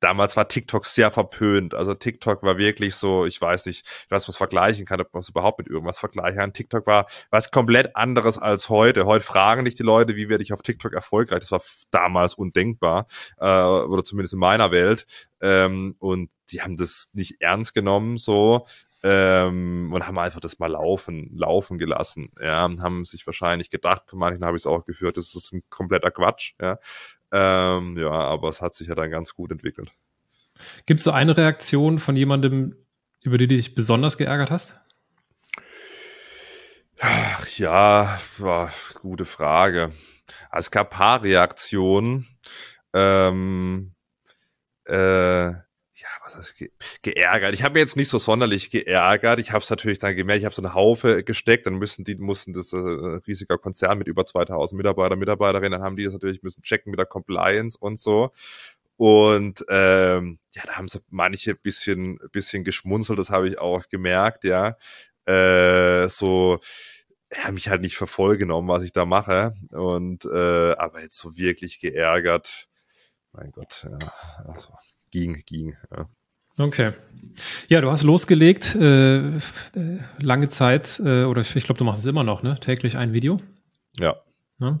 [0.00, 1.74] damals war TikTok sehr verpönt.
[1.74, 5.28] Also TikTok war wirklich so, ich weiß nicht, was man vergleichen kann, ob man es
[5.28, 6.52] überhaupt mit irgendwas vergleichen kann.
[6.52, 9.06] TikTok war was komplett anderes als heute.
[9.06, 11.40] Heute fragen dich die Leute, wie werde ich auf TikTok erfolgreich?
[11.40, 13.06] Das war damals undenkbar,
[13.38, 15.06] äh, oder zumindest in meiner Welt.
[15.40, 18.66] Ähm, und die haben das nicht ernst genommen, so
[19.02, 22.32] ähm, und haben einfach das mal laufen, laufen gelassen.
[22.40, 25.62] Ja, haben sich wahrscheinlich gedacht, von manchen habe ich es auch gehört, das ist ein
[25.70, 26.54] kompletter Quatsch.
[26.60, 26.78] Ja,
[27.32, 29.90] ähm, ja, aber es hat sich ja dann ganz gut entwickelt.
[30.86, 32.76] Gibt es so eine Reaktion von jemandem,
[33.22, 34.74] über die du dich besonders geärgert hast?
[37.00, 39.92] Ach, ja, war gute Frage.
[40.50, 42.26] Also es gab paar Reaktionen.
[42.92, 43.94] Ähm,
[44.84, 45.52] äh,
[46.28, 46.70] was heißt ge
[47.02, 47.54] geärgert?
[47.54, 49.38] Ich habe mir jetzt nicht so sonderlich geärgert.
[49.38, 52.16] Ich habe es natürlich dann gemerkt, ich habe so eine Haufe gesteckt, dann müssen die,
[52.16, 56.42] mussten das äh, riesiger Konzern mit über 2000 Mitarbeiter, Mitarbeiterinnen, dann haben die das natürlich
[56.42, 58.32] müssen checken mit der Compliance und so.
[58.96, 64.44] Und ähm, ja, da haben sie manche bisschen, bisschen geschmunzelt, das habe ich auch gemerkt,
[64.44, 64.76] ja.
[65.24, 66.58] Äh, so,
[67.32, 69.54] ja, mich halt nicht vervollgenommen, was ich da mache.
[69.70, 72.68] Und äh, aber jetzt so wirklich geärgert.
[73.32, 73.98] Mein Gott, ja.
[74.46, 74.70] Also,
[75.10, 75.76] ging, ging.
[75.90, 76.08] Ja.
[76.58, 76.92] Okay.
[77.68, 79.30] Ja, du hast losgelegt, äh,
[80.18, 82.58] lange Zeit, äh, oder ich glaube, du machst es immer noch, ne?
[82.60, 83.40] Täglich ein Video.
[83.98, 84.16] Ja.
[84.60, 84.78] ja.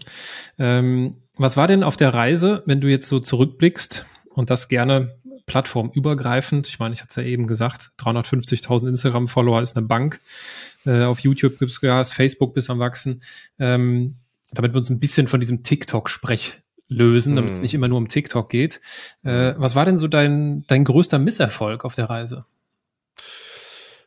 [0.58, 5.16] Ähm, was war denn auf der Reise, wenn du jetzt so zurückblickst und das gerne
[5.46, 6.66] plattformübergreifend?
[6.66, 10.20] Ich meine, ich hatte es ja eben gesagt, 350.000 Instagram-Follower ist eine Bank.
[10.84, 13.22] Äh, auf YouTube gibt es Gas, Facebook bis am Wachsen.
[13.60, 14.16] Ähm,
[14.50, 17.62] damit wir uns ein bisschen von diesem TikTok-Sprech lösen, damit es hm.
[17.62, 18.80] nicht immer nur um TikTok geht.
[19.22, 22.46] Äh, was war denn so dein, dein größter Misserfolg auf der Reise?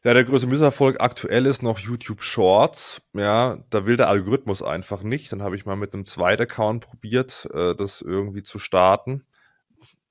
[0.03, 3.03] Ja, der größte Misserfolg aktuell ist noch YouTube Shorts.
[3.13, 5.31] Ja, da will der Algorithmus einfach nicht.
[5.31, 9.23] Dann habe ich mal mit einem zweiten Account probiert, äh, das irgendwie zu starten.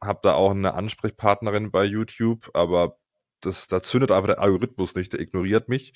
[0.00, 2.98] Hab da auch eine Ansprechpartnerin bei YouTube, aber
[3.40, 5.92] das, da zündet einfach der Algorithmus nicht, der ignoriert mich.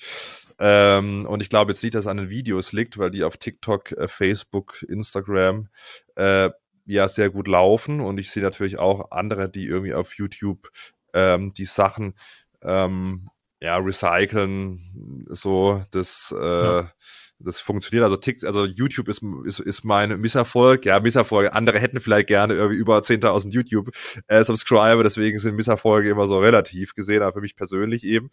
[0.59, 3.37] Ähm, und ich glaube jetzt nicht, dass es an den Videos liegt, weil die auf
[3.37, 5.69] TikTok, äh, Facebook, Instagram
[6.15, 6.49] äh,
[6.85, 10.69] ja sehr gut laufen und ich sehe natürlich auch andere, die irgendwie auf YouTube
[11.13, 12.13] ähm, die Sachen
[12.61, 13.29] ähm,
[13.61, 16.91] ja recyceln, so das äh, ja.
[17.39, 18.03] das funktioniert.
[18.03, 21.53] Also Tick, also YouTube ist, ist ist mein Misserfolg, ja Misserfolge.
[21.53, 23.91] Andere hätten vielleicht gerne irgendwie über 10.000 YouTube
[24.27, 28.29] äh, Subscriber, deswegen sind Misserfolge immer so relativ gesehen, aber für mich persönlich eben.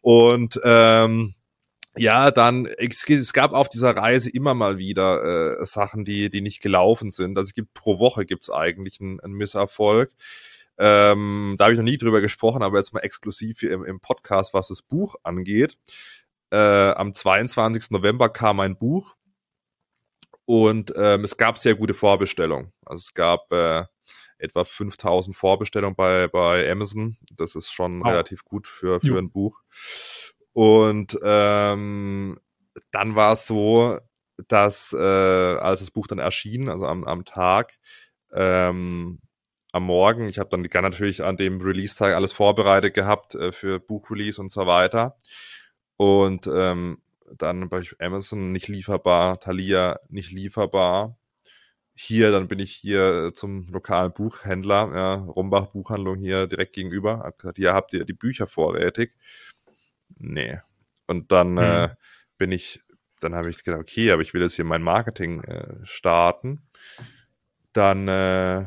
[0.00, 1.35] Und ähm,
[1.96, 6.60] ja, dann, es gab auf dieser Reise immer mal wieder äh, Sachen, die, die nicht
[6.60, 7.36] gelaufen sind.
[7.38, 10.12] Also es gibt pro Woche gibt's eigentlich einen, einen Misserfolg.
[10.78, 14.00] Ähm, da habe ich noch nie drüber gesprochen, aber jetzt mal exklusiv hier im, im
[14.00, 15.78] Podcast, was das Buch angeht.
[16.50, 17.90] Äh, am 22.
[17.90, 19.16] November kam ein Buch
[20.44, 22.72] und ähm, es gab sehr gute Vorbestellungen.
[22.84, 23.84] Also es gab äh,
[24.38, 27.16] etwa 5000 Vorbestellungen bei, bei Amazon.
[27.34, 28.08] Das ist schon oh.
[28.08, 29.62] relativ gut für, für ein Buch.
[30.56, 32.40] Und ähm,
[32.90, 33.98] dann war es so,
[34.48, 37.74] dass äh, als das Buch dann erschien, also am, am Tag,
[38.32, 39.20] ähm,
[39.72, 40.30] am Morgen.
[40.30, 44.66] Ich habe dann natürlich an dem Release-Tag alles vorbereitet gehabt äh, für Buchrelease und so
[44.66, 45.18] weiter.
[45.98, 47.02] Und ähm,
[47.36, 51.18] dann bei Amazon nicht lieferbar, Thalia nicht lieferbar.
[51.94, 57.18] Hier, dann bin ich hier zum lokalen Buchhändler, ja, Rombach Buchhandlung hier direkt gegenüber.
[57.18, 59.12] Hab gesagt, hier habt ihr die Bücher vorrätig.
[60.16, 60.58] Nee.
[61.06, 61.58] Und dann mhm.
[61.58, 61.88] äh,
[62.38, 62.80] bin ich,
[63.20, 66.62] dann habe ich gedacht, okay, aber ich will jetzt hier mein Marketing äh, starten.
[67.72, 68.66] Dann äh,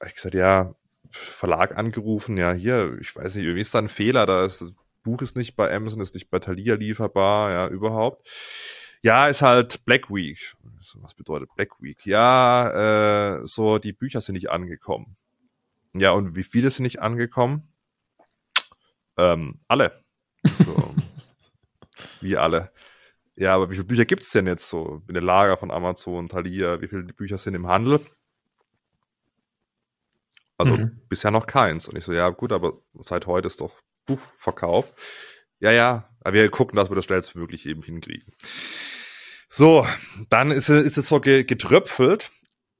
[0.00, 0.74] habe ich gesagt, ja,
[1.10, 4.72] Verlag angerufen, ja, hier, ich weiß nicht, irgendwie ist da ein Fehler, da ist, das
[5.02, 8.28] Buch ist nicht bei Amazon, ist nicht bei Thalia lieferbar, ja, überhaupt.
[9.02, 10.54] Ja, ist halt Black Week.
[10.96, 12.04] Was bedeutet Black Week?
[12.04, 15.16] Ja, äh, so, die Bücher sind nicht angekommen.
[15.94, 17.72] Ja, und wie viele sind nicht angekommen?
[19.16, 19.99] Ähm, alle.
[20.44, 20.94] So,
[22.20, 22.70] wie alle.
[23.36, 26.80] Ja, aber wie viele Bücher gibt's denn jetzt so in den Lager von Amazon, Thalia?
[26.80, 28.00] Wie viele Bücher sind im Handel?
[30.58, 31.00] Also mhm.
[31.08, 31.88] bisher noch keins.
[31.88, 33.72] Und ich so, ja gut, aber seit heute ist doch
[34.04, 34.92] Buchverkauf.
[35.58, 38.34] Ja, ja, aber wir gucken, dass wir das schnellstmöglich eben hinkriegen.
[39.48, 39.86] So,
[40.28, 42.30] dann ist, ist es so getröpfelt.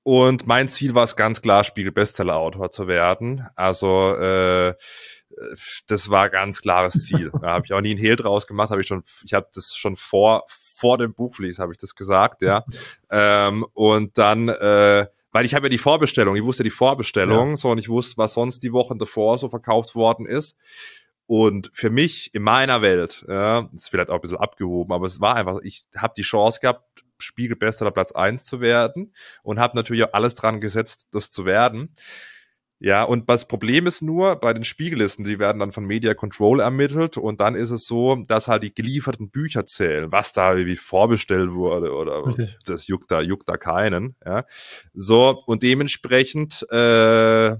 [0.02, 3.46] Und mein Ziel war es ganz klar, Spiegel-Bestseller-Autor zu werden.
[3.54, 4.74] Also äh,
[5.86, 7.30] das war ganz klares Ziel.
[7.40, 9.76] da habe ich auch nie einen Hehl draus gemacht, habe ich schon, ich habe das
[9.76, 12.64] schon vor vor dem Buchflies habe ich das gesagt, ja.
[13.10, 17.56] ähm, und dann äh, weil ich habe ja die Vorbestellung, ich wusste die Vorbestellung, ja.
[17.56, 20.56] so und ich wusste, was sonst die Wochen davor so verkauft worden ist.
[21.26, 25.06] Und für mich in meiner Welt, ja, das ist vielleicht auch ein bisschen abgehoben, aber
[25.06, 29.76] es war einfach, ich habe die Chance gehabt, Spiegelbester Platz eins zu werden und habe
[29.76, 31.94] natürlich auch alles dran gesetzt, das zu werden.
[32.82, 36.60] Ja, und das Problem ist nur bei den Spiegellisten, die werden dann von Media Control
[36.60, 40.76] ermittelt und dann ist es so, dass halt die gelieferten Bücher zählen, was da irgendwie
[40.76, 42.56] vorbestellt wurde oder Richtig.
[42.64, 44.16] das juckt da, juckt da keinen.
[44.24, 44.44] Ja.
[44.94, 47.56] So, und dementsprechend äh,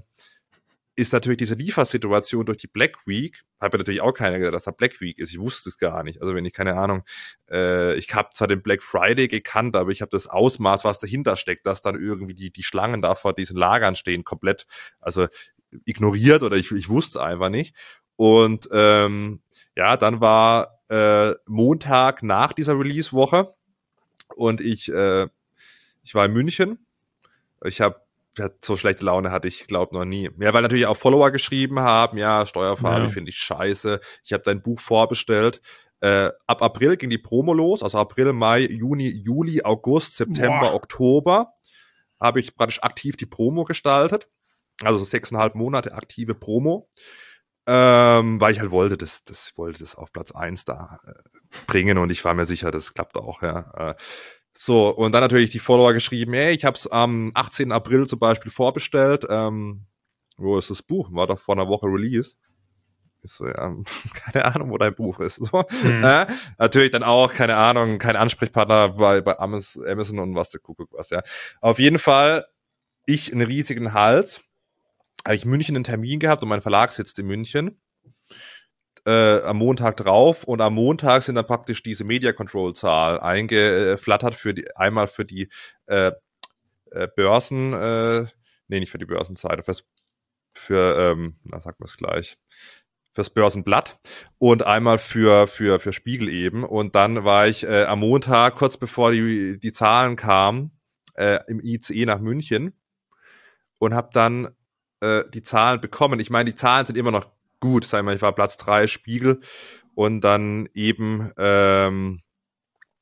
[0.95, 4.71] ist natürlich diese Liefersituation durch die Black Week, habe natürlich auch keiner gedacht, dass da
[4.71, 5.31] Black Week ist.
[5.31, 6.21] Ich wusste es gar nicht.
[6.21, 7.03] Also wenn ich keine Ahnung,
[7.49, 11.37] äh, ich habe zwar den Black Friday gekannt, aber ich habe das Ausmaß, was dahinter
[11.37, 14.67] steckt, dass dann irgendwie die, die Schlangen da vor diesen Lagern stehen, komplett,
[14.99, 15.27] also
[15.85, 17.75] ignoriert oder ich, ich wusste es einfach nicht.
[18.17, 19.41] Und ähm,
[19.75, 23.55] ja, dann war äh, Montag nach dieser Release-Woche
[24.35, 25.27] und ich, äh,
[26.03, 26.85] ich war in München.
[27.63, 28.01] Ich habe
[28.63, 30.29] so schlechte Laune hatte ich, glaube noch nie.
[30.39, 33.09] Ja, weil natürlich auch Follower geschrieben haben, ja, Steuerfarbe ja.
[33.09, 33.99] finde ich scheiße.
[34.23, 35.61] Ich habe dein Buch vorbestellt.
[35.99, 40.73] Äh, ab April ging die Promo los, also April, Mai, Juni, Juli, August, September, Boah.
[40.73, 41.53] Oktober
[42.19, 44.27] habe ich praktisch aktiv die Promo gestaltet.
[44.83, 46.89] Also so sechseinhalb Monate aktive Promo.
[47.67, 51.13] Ähm, weil ich halt wollte, das, das wollte das auf Platz eins da äh,
[51.67, 53.91] bringen und ich war mir sicher, das klappt auch, ja.
[53.91, 53.95] Äh,
[54.53, 57.71] so, und dann natürlich die Follower geschrieben, hey, ich habe es am 18.
[57.71, 59.25] April zum Beispiel vorbestellt.
[59.29, 59.85] Ähm,
[60.37, 61.09] wo ist das Buch?
[61.13, 62.35] War doch vor einer Woche Release.
[63.23, 63.75] Ich so, ja,
[64.13, 65.37] keine Ahnung, wo dein Buch ist.
[65.51, 66.03] So, mhm.
[66.03, 70.89] äh, natürlich dann auch, keine Ahnung, kein Ansprechpartner bei, bei Amazon und was der Kuckuck
[70.91, 71.21] was, ja.
[71.61, 72.45] Auf jeden Fall,
[73.05, 74.43] ich einen riesigen Hals.
[75.23, 77.80] Habe ich München einen Termin gehabt und mein Verlag sitzt in München
[79.05, 84.35] äh, am Montag drauf und am Montag sind dann praktisch diese Media Control Zahl eingeflattert
[84.35, 85.49] für die einmal für die
[85.87, 86.11] äh,
[86.91, 88.25] äh, Börsen, äh,
[88.67, 89.85] nee, nicht für die Börsenseite, fürs,
[90.53, 92.37] für, ähm, na sag mal es gleich,
[93.13, 93.99] fürs Börsenblatt
[94.37, 98.77] und einmal für für für Spiegel eben und dann war ich äh, am Montag kurz
[98.77, 100.71] bevor die die Zahlen kamen
[101.15, 102.73] äh, im ICE nach München
[103.79, 104.55] und habe dann
[105.01, 106.19] äh, die Zahlen bekommen.
[106.19, 107.27] Ich meine, die Zahlen sind immer noch
[107.61, 107.85] gut.
[107.85, 109.39] Sag mal, ich war Platz drei Spiegel
[109.95, 112.21] und dann eben ähm,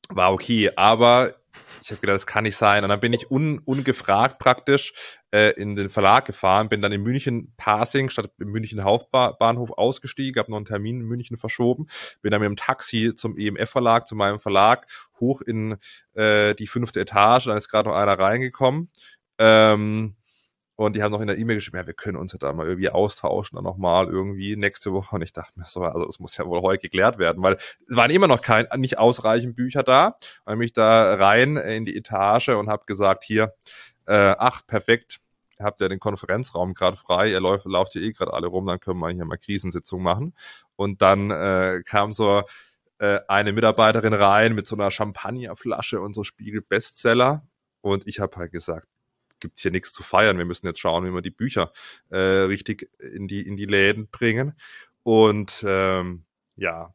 [0.08, 0.70] war okay.
[0.76, 1.34] Aber
[1.82, 2.84] ich habe gedacht, das kann nicht sein.
[2.84, 4.92] Und dann bin ich un, ungefragt praktisch
[5.32, 10.38] äh, in den Verlag gefahren, bin dann in München Passing statt im München Hauptbahnhof ausgestiegen,
[10.38, 11.86] habe noch einen Termin in München verschoben,
[12.22, 14.86] bin dann mit dem Taxi zum EMF-Verlag, zu meinem Verlag,
[15.18, 15.76] hoch in
[16.14, 18.90] äh, die fünfte Etage, dann ist gerade noch einer reingekommen.
[19.38, 20.16] Ähm,
[20.86, 22.66] und die haben noch in der E-Mail geschrieben, ja, wir können uns ja da mal
[22.66, 25.14] irgendwie austauschen, dann nochmal irgendwie nächste Woche.
[25.14, 27.96] Und ich dachte mir so, also das muss ja wohl heute geklärt werden, weil es
[27.96, 30.16] waren immer noch kein, nicht ausreichend Bücher da.
[30.46, 33.52] Und mich da rein in die Etage und habe gesagt, hier,
[34.06, 35.18] äh, ach, perfekt,
[35.58, 38.80] habt ja den Konferenzraum gerade frei, ihr läuft, lauft hier eh gerade alle rum, dann
[38.80, 40.34] können wir hier mal Krisensitzung machen.
[40.76, 42.42] Und dann äh, kam so
[43.00, 47.46] äh, eine Mitarbeiterin rein mit so einer Champagnerflasche und so Spiegel Bestseller.
[47.82, 48.88] Und ich habe halt gesagt,
[49.40, 50.38] gibt hier nichts zu feiern.
[50.38, 51.72] Wir müssen jetzt schauen, wie wir die Bücher
[52.10, 54.54] äh, richtig in die, in die Läden bringen.
[55.02, 56.24] Und ähm,
[56.56, 56.94] ja,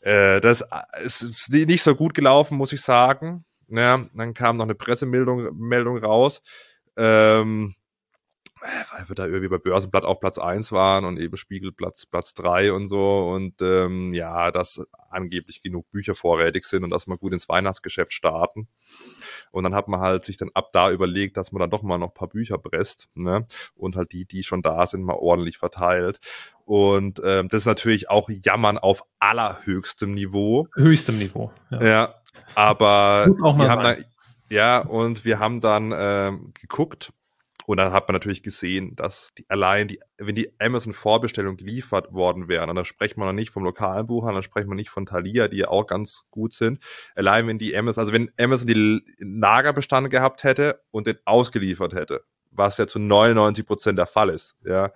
[0.00, 0.64] äh, das
[1.02, 3.44] ist nicht so gut gelaufen, muss ich sagen.
[3.68, 6.42] Ja, dann kam noch eine Pressemeldung Meldung raus.
[6.96, 7.74] Ähm,
[8.92, 12.34] weil wir da irgendwie bei Börsenblatt auf Platz eins waren und eben Spiegel Platz, Platz
[12.34, 17.16] drei und so und ähm, ja, dass angeblich genug Bücher vorrätig sind und dass wir
[17.16, 18.68] gut ins Weihnachtsgeschäft starten.
[19.50, 21.98] Und dann hat man halt sich dann ab da überlegt, dass man dann doch mal
[21.98, 23.46] noch ein paar Bücher presst, ne?
[23.74, 26.18] Und halt die, die schon da sind, mal ordentlich verteilt.
[26.64, 30.68] Und ähm, das ist natürlich auch Jammern auf allerhöchstem Niveau.
[30.74, 31.52] Höchstem Niveau.
[31.70, 32.14] Ja, ja
[32.54, 33.96] aber wir haben da,
[34.48, 37.12] ja, und wir haben dann ähm, geguckt
[37.66, 42.48] und dann hat man natürlich gesehen, dass die allein die, wenn die Amazon-Vorbestellung geliefert worden
[42.48, 45.04] wären, und dann sprechen wir noch nicht vom lokalen Buchhandel, dann sprechen wir nicht von
[45.04, 46.80] Thalia, die ja auch ganz gut sind.
[47.16, 52.22] Allein wenn die Amazon, also wenn Amazon die Lagerbestand gehabt hätte und den ausgeliefert hätte,
[52.52, 54.92] was ja zu 99 Prozent der Fall ist, ja.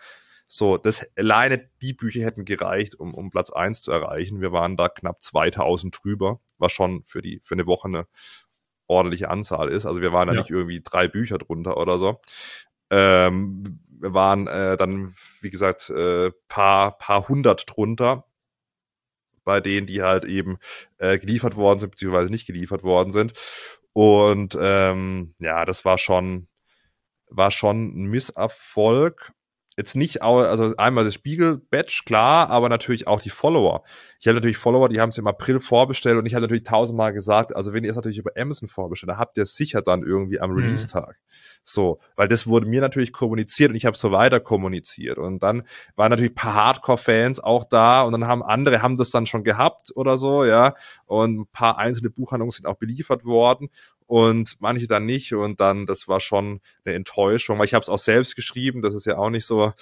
[0.52, 4.40] So, das alleine die Bücher hätten gereicht, um, um Platz eins zu erreichen.
[4.40, 8.09] Wir waren da knapp 2000 drüber, was schon für die, für eine Woche eine
[8.90, 9.87] ordentliche Anzahl ist.
[9.87, 10.40] Also wir waren da ja.
[10.40, 12.20] nicht irgendwie drei Bücher drunter oder so.
[12.90, 18.26] Ähm, wir waren äh, dann, wie gesagt, äh, paar, paar hundert drunter
[19.44, 20.59] bei denen, die halt eben
[20.98, 23.33] äh, geliefert worden sind, beziehungsweise nicht geliefert worden sind.
[23.92, 26.48] Und ähm, ja, das war schon,
[27.29, 29.33] war schon ein Misserfolg
[29.80, 33.82] jetzt nicht, also einmal das Spiegel-Badge, klar, aber natürlich auch die Follower.
[34.20, 37.12] Ich habe natürlich Follower, die haben es im April vorbestellt und ich habe natürlich tausendmal
[37.12, 40.02] gesagt, also wenn ihr es natürlich über Amazon vorbestellt, dann habt ihr es sicher dann
[40.02, 40.58] irgendwie am mhm.
[40.58, 41.16] Release-Tag.
[41.18, 41.30] Mhm.
[41.62, 45.18] So, weil das wurde mir natürlich kommuniziert und ich habe so weiter kommuniziert.
[45.18, 45.62] Und dann
[45.96, 49.92] waren natürlich paar Hardcore-Fans auch da und dann haben andere, haben das dann schon gehabt
[49.94, 50.74] oder so, ja.
[51.06, 53.68] Und ein paar einzelne Buchhandlungen sind auch beliefert worden
[54.11, 55.33] und manche dann nicht.
[55.35, 58.92] Und dann, das war schon eine Enttäuschung, weil ich habe es auch selbst geschrieben, das
[58.92, 59.73] ist ja auch nicht so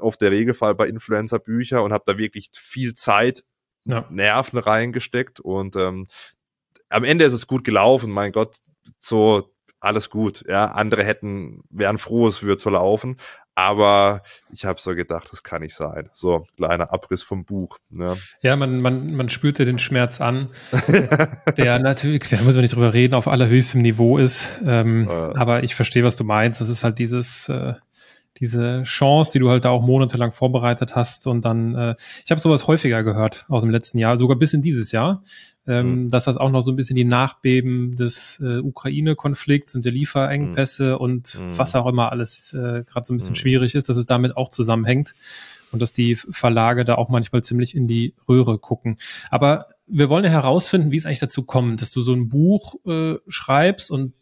[0.00, 3.44] oft der Regelfall bei Influencer-Bücher und habe da wirklich viel Zeit,
[3.84, 4.04] ja.
[4.10, 6.08] Nerven reingesteckt und ähm,
[6.88, 8.56] am Ende ist es gut gelaufen, mein Gott,
[8.98, 10.44] so alles gut.
[10.48, 13.16] Ja, andere hätten, wären froh, es würde so laufen.
[13.58, 16.10] Aber ich habe so gedacht, das kann nicht sein.
[16.14, 17.78] So, kleiner Abriss vom Buch.
[17.90, 18.16] Ne?
[18.40, 20.50] Ja, man, man, man spürt ja den Schmerz an,
[21.56, 24.46] der natürlich, da müssen wir nicht drüber reden, auf allerhöchstem Niveau ist.
[24.64, 25.12] Ähm, äh.
[25.12, 26.60] Aber ich verstehe, was du meinst.
[26.60, 27.74] Das ist halt dieses, äh,
[28.40, 32.40] diese Chance, die du halt da auch monatelang vorbereitet hast und dann, äh, ich habe
[32.40, 35.22] sowas häufiger gehört aus dem letzten Jahr, sogar bis in dieses Jahr,
[35.66, 36.10] ähm, mhm.
[36.10, 40.90] dass das auch noch so ein bisschen die Nachbeben des äh, Ukraine-Konflikts und der Lieferengpässe
[40.90, 40.96] mhm.
[40.96, 41.58] und mhm.
[41.58, 43.36] was auch immer alles äh, gerade so ein bisschen mhm.
[43.36, 45.14] schwierig ist, dass es damit auch zusammenhängt
[45.72, 48.98] und dass die Verlage da auch manchmal ziemlich in die Röhre gucken.
[49.30, 52.74] Aber wir wollen ja herausfinden, wie es eigentlich dazu kommt, dass du so ein Buch
[52.86, 54.12] äh, schreibst und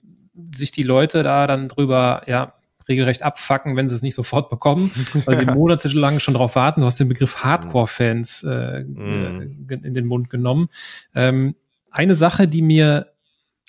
[0.55, 2.55] sich die Leute da dann drüber ja
[2.89, 4.91] regelrecht abfacken, wenn sie es nicht sofort bekommen,
[5.25, 6.81] weil sie monatelang schon darauf warten.
[6.81, 9.69] Du hast den Begriff Hardcore-Fans äh, mm.
[9.71, 10.69] in den Mund genommen.
[11.15, 11.55] Ähm,
[11.91, 13.13] eine Sache, die mir,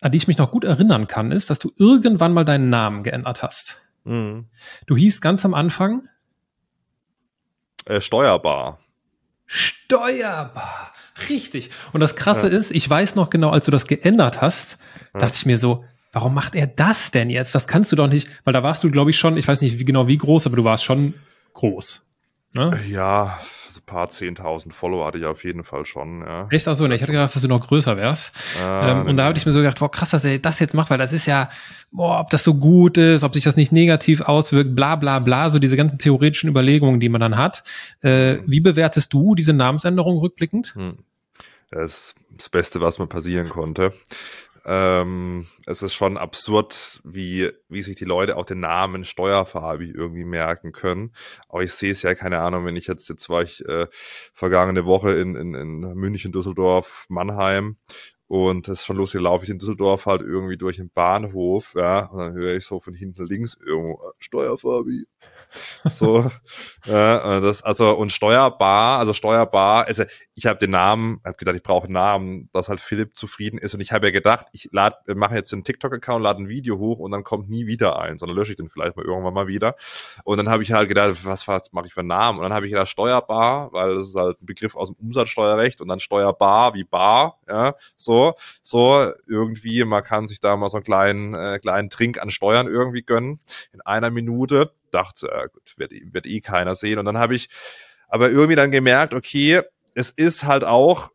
[0.01, 3.03] an die ich mich noch gut erinnern kann, ist, dass du irgendwann mal deinen Namen
[3.03, 3.77] geändert hast.
[4.03, 4.41] Mm.
[4.86, 6.08] Du hieß ganz am Anfang
[7.88, 8.80] äh, Steuerbar.
[9.45, 10.93] Steuerbar.
[11.30, 11.71] Richtig.
[11.93, 12.58] Und das Krasse ja.
[12.58, 14.77] ist, ich weiß noch genau, als du das geändert hast,
[15.13, 15.21] ja.
[15.21, 15.86] dachte ich mir so,
[16.17, 17.53] warum macht er das denn jetzt?
[17.53, 19.77] Das kannst du doch nicht, weil da warst du, glaube ich, schon, ich weiß nicht
[19.77, 21.13] wie genau wie groß, aber du warst schon
[21.53, 22.08] groß.
[22.56, 22.80] Ne?
[22.89, 23.39] Ja,
[23.75, 26.21] ein paar zehntausend Follower hatte ich auf jeden Fall schon.
[26.21, 26.47] Ja.
[26.49, 26.67] Echt?
[26.67, 28.34] Achso, ne, ich hatte gedacht, dass du noch größer wärst.
[28.60, 30.60] Ah, ähm, nee, und da habe ich mir so gedacht, boah, krass, dass er das
[30.60, 31.51] jetzt macht, weil das ist ja,
[31.91, 35.51] boah, ob das so gut ist, ob sich das nicht negativ auswirkt, bla bla bla,
[35.51, 37.63] so diese ganzen theoretischen Überlegungen, die man dann hat.
[38.01, 38.43] Äh, hm.
[38.47, 40.73] Wie bewertest du diese Namensänderung rückblickend?
[40.73, 40.97] Hm.
[41.69, 43.93] Das ist das Beste, was mir passieren konnte.
[44.69, 50.25] Ähm, es ist schon absurd, wie, wie sich die Leute auch den Namen Steuerfarbi irgendwie
[50.25, 51.13] merken können.
[51.47, 53.88] Aber ich sehe es ja, keine Ahnung, wenn ich jetzt, jetzt war ich äh,
[54.34, 57.77] vergangene Woche in, in, in München, Düsseldorf, Mannheim
[58.27, 62.06] und das ist schon lustig, laufe ich in Düsseldorf halt irgendwie durch den Bahnhof, ja,
[62.08, 65.06] und dann höre ich so von hinten links irgendwo, Steuerfabi,
[65.86, 66.29] so,
[66.86, 70.03] ja, das, also und steuerbar, also steuerbar, also
[70.36, 73.73] ich habe den Namen, habe gedacht, ich brauche einen Namen, dass halt Philipp zufrieden ist
[73.73, 76.99] und ich habe ja gedacht, ich lad, mache jetzt einen TikTok-Account, lade ein Video hoch
[76.99, 79.75] und dann kommt nie wieder ein, sondern lösche ich den vielleicht mal irgendwann mal wieder.
[80.23, 82.38] Und dann habe ich halt gedacht, was, was mache ich für einen Namen?
[82.38, 85.81] Und dann habe ich gedacht, steuerbar, weil das ist halt ein Begriff aus dem Umsatzsteuerrecht
[85.81, 90.77] und dann steuerbar wie bar, ja, so, so irgendwie, man kann sich da mal so
[90.77, 93.39] einen kleinen, äh, kleinen Trink an Steuern irgendwie gönnen
[93.73, 97.00] in einer Minute dachte, äh, gut, wird, wird eh keiner sehen.
[97.00, 97.50] Und dann habe ich
[98.08, 99.62] aber irgendwie dann gemerkt, okay,
[99.93, 101.12] es ist halt auch,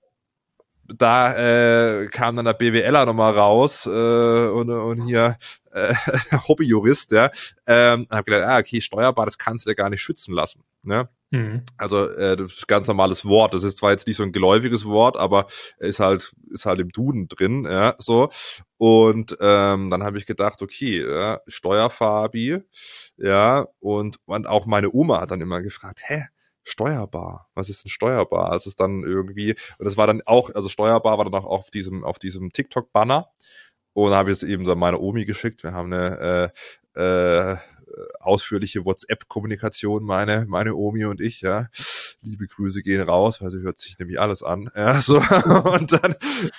[0.84, 5.38] da äh, kam dann der BWLer nochmal raus äh, und, und hier
[5.72, 5.94] äh,
[6.48, 7.30] Hobbyjurist, ja,
[7.66, 10.64] ähm, habe gedacht, ah, okay, steuerbar, das kannst du dir gar nicht schützen lassen.
[10.82, 11.08] Ne?
[11.32, 11.62] Mhm.
[11.78, 13.54] Also äh, das ist ganz normales Wort.
[13.54, 15.46] Das ist zwar jetzt nicht so ein geläufiges Wort, aber
[15.78, 18.28] ist halt ist halt im Duden drin, ja so.
[18.76, 22.60] Und ähm, dann habe ich gedacht, okay, ja, Steuerfabi,
[23.16, 26.26] ja und und auch meine Oma hat dann immer gefragt, hä,
[26.64, 27.48] steuerbar.
[27.54, 28.50] Was ist denn steuerbar?
[28.52, 31.70] Also es dann irgendwie, und das war dann auch, also steuerbar war dann auch auf
[31.70, 33.28] diesem, auf diesem TikTok-Banner.
[33.94, 35.62] Und habe ich es eben so meine Omi geschickt.
[35.62, 36.52] Wir haben eine
[36.96, 37.56] äh, äh,
[38.20, 41.68] ausführliche WhatsApp-Kommunikation, meine, meine Omi und ich, ja.
[42.20, 44.70] Liebe Grüße gehen raus, weil sie hört sich nämlich alles an.
[44.76, 45.16] Ja, so.
[45.16, 46.14] Und dann,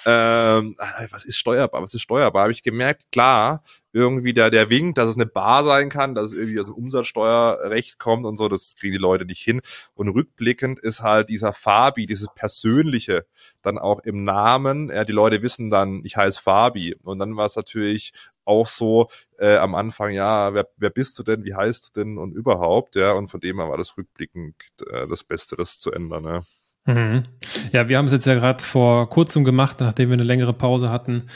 [0.06, 0.76] ähm,
[1.10, 1.82] was ist steuerbar?
[1.82, 2.44] Was ist steuerbar?
[2.44, 6.26] Habe ich gemerkt, klar, irgendwie der, der winkt, dass es eine Bar sein kann, dass
[6.26, 9.62] es irgendwie aus dem Umsatzsteuerrecht kommt und so, das kriegen die Leute nicht hin.
[9.94, 13.26] Und rückblickend ist halt dieser Fabi, dieses Persönliche,
[13.62, 16.96] dann auch im Namen, ja, die Leute wissen dann, ich heiße Fabi.
[17.04, 18.14] Und dann war es natürlich
[18.46, 22.18] auch so äh, am Anfang, ja, wer, wer bist du denn, wie heißt du denn
[22.18, 24.56] und überhaupt, ja, und von dem her war das rückblickend
[24.90, 26.44] äh, das Beste, das zu ändern, ja.
[26.86, 27.24] Mhm.
[27.72, 30.90] Ja, wir haben es jetzt ja gerade vor kurzem gemacht, nachdem wir eine längere Pause
[30.90, 31.30] hatten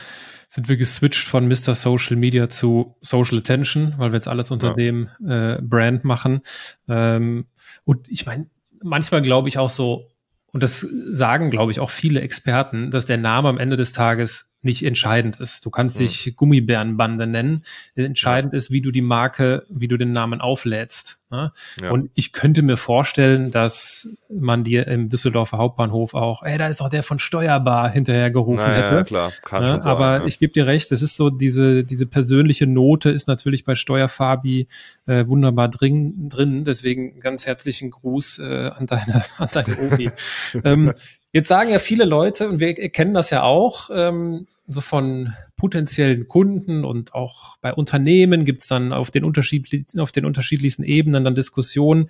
[0.49, 1.75] sind wir geswitcht von Mr.
[1.75, 4.73] Social Media zu Social Attention, weil wir jetzt alles unter ja.
[4.73, 6.41] dem äh, Brand machen.
[6.87, 7.47] Ähm,
[7.83, 8.49] und ich meine,
[8.81, 10.09] manchmal glaube ich auch so,
[10.53, 14.55] und das sagen, glaube ich, auch viele Experten, dass der Name am Ende des Tages
[14.61, 15.65] nicht entscheidend ist.
[15.65, 16.31] Du kannst dich ja.
[16.35, 17.63] Gummibärenbande nennen.
[17.95, 18.57] Entscheidend ja.
[18.57, 21.16] ist, wie du die Marke, wie du den Namen auflädst.
[21.29, 21.51] Ne?
[21.81, 21.91] Ja.
[21.91, 26.79] Und ich könnte mir vorstellen, dass man dir im Düsseldorfer Hauptbahnhof auch, ey, da ist
[26.79, 28.95] doch der von Steuerbar hinterher gerufen naja, hätte.
[28.95, 29.69] Ja, klar, kann ne?
[29.69, 33.27] schon sein, Aber ich gebe dir recht, es ist so, diese, diese persönliche Note ist
[33.27, 34.67] natürlich bei Steuerfabi
[35.05, 36.63] äh, wunderbar drin, drin.
[36.63, 40.09] Deswegen ganz herzlichen Gruß äh, an deine, an deine Obi.
[40.63, 40.93] ähm,
[41.33, 46.27] Jetzt sagen ja viele Leute, und wir kennen das ja auch, ähm, so von potenziellen
[46.27, 51.23] Kunden und auch bei Unternehmen gibt es dann auf den, unterschiedlichsten, auf den unterschiedlichsten Ebenen
[51.23, 52.09] dann Diskussionen,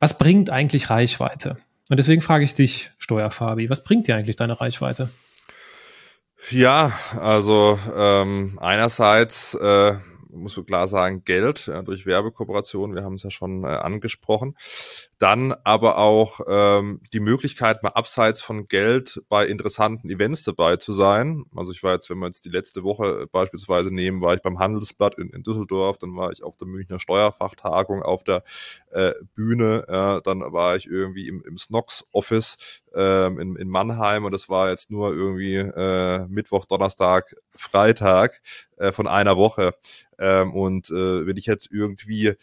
[0.00, 1.56] was bringt eigentlich Reichweite?
[1.88, 5.08] Und deswegen frage ich dich, Steuerfabi, was bringt dir eigentlich deine Reichweite?
[6.50, 9.94] Ja, also ähm, einerseits äh,
[10.30, 14.56] muss man klar sagen, Geld ja, durch Werbekooperationen, wir haben es ja schon äh, angesprochen.
[15.18, 20.92] Dann aber auch ähm, die Möglichkeit, mal abseits von Geld bei interessanten Events dabei zu
[20.92, 21.44] sein.
[21.56, 24.60] Also ich war jetzt, wenn wir jetzt die letzte Woche beispielsweise nehmen, war ich beim
[24.60, 28.44] Handelsblatt in, in Düsseldorf, dann war ich auf der Münchner Steuerfachtagung auf der
[28.92, 34.32] äh, Bühne, ja, dann war ich irgendwie im, im Snox-Office ähm, in, in Mannheim und
[34.32, 38.40] das war jetzt nur irgendwie äh, Mittwoch, Donnerstag, Freitag
[38.76, 39.74] äh, von einer Woche.
[40.18, 42.34] Ähm, und äh, wenn ich jetzt irgendwie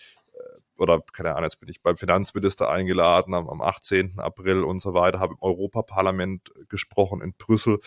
[0.78, 4.20] oder keine Ahnung, jetzt bin ich beim Finanzminister eingeladen am, am 18.
[4.20, 7.80] April und so weiter, habe im Europaparlament gesprochen in Brüssel,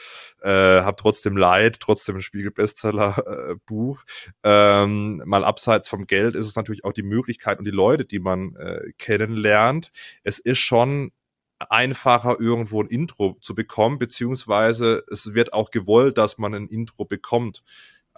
[0.43, 4.03] äh, habe trotzdem Leid, trotzdem ein Spiegel-Bestseller-Buch.
[4.43, 8.05] Äh, ähm, mal abseits vom Geld ist es natürlich auch die Möglichkeit und die Leute,
[8.05, 9.93] die man äh, kennenlernt.
[10.23, 11.13] Es ist schon
[11.59, 17.05] einfacher, irgendwo ein Intro zu bekommen, beziehungsweise es wird auch gewollt, dass man ein Intro
[17.05, 17.63] bekommt.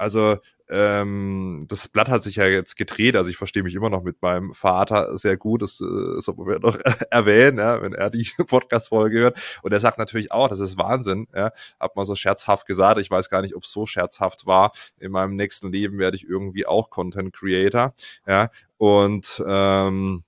[0.01, 0.39] Also
[0.71, 4.23] ähm, das Blatt hat sich ja jetzt gedreht, also ich verstehe mich immer noch mit
[4.23, 6.79] meinem Vater sehr gut, das äh, sollten wir noch
[7.11, 9.61] erwähnen, ja, wenn er die Podcast-Folge hört.
[9.63, 13.11] Und er sagt natürlich auch, das ist Wahnsinn, ja, hat man so scherzhaft gesagt, ich
[13.11, 14.73] weiß gar nicht, ob es so scherzhaft war.
[14.99, 17.93] In meinem nächsten Leben werde ich irgendwie auch Content Creator,
[18.27, 20.25] ja, und ähm,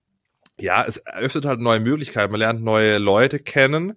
[0.58, 3.94] ja, es eröffnet halt neue Möglichkeiten, man lernt neue Leute kennen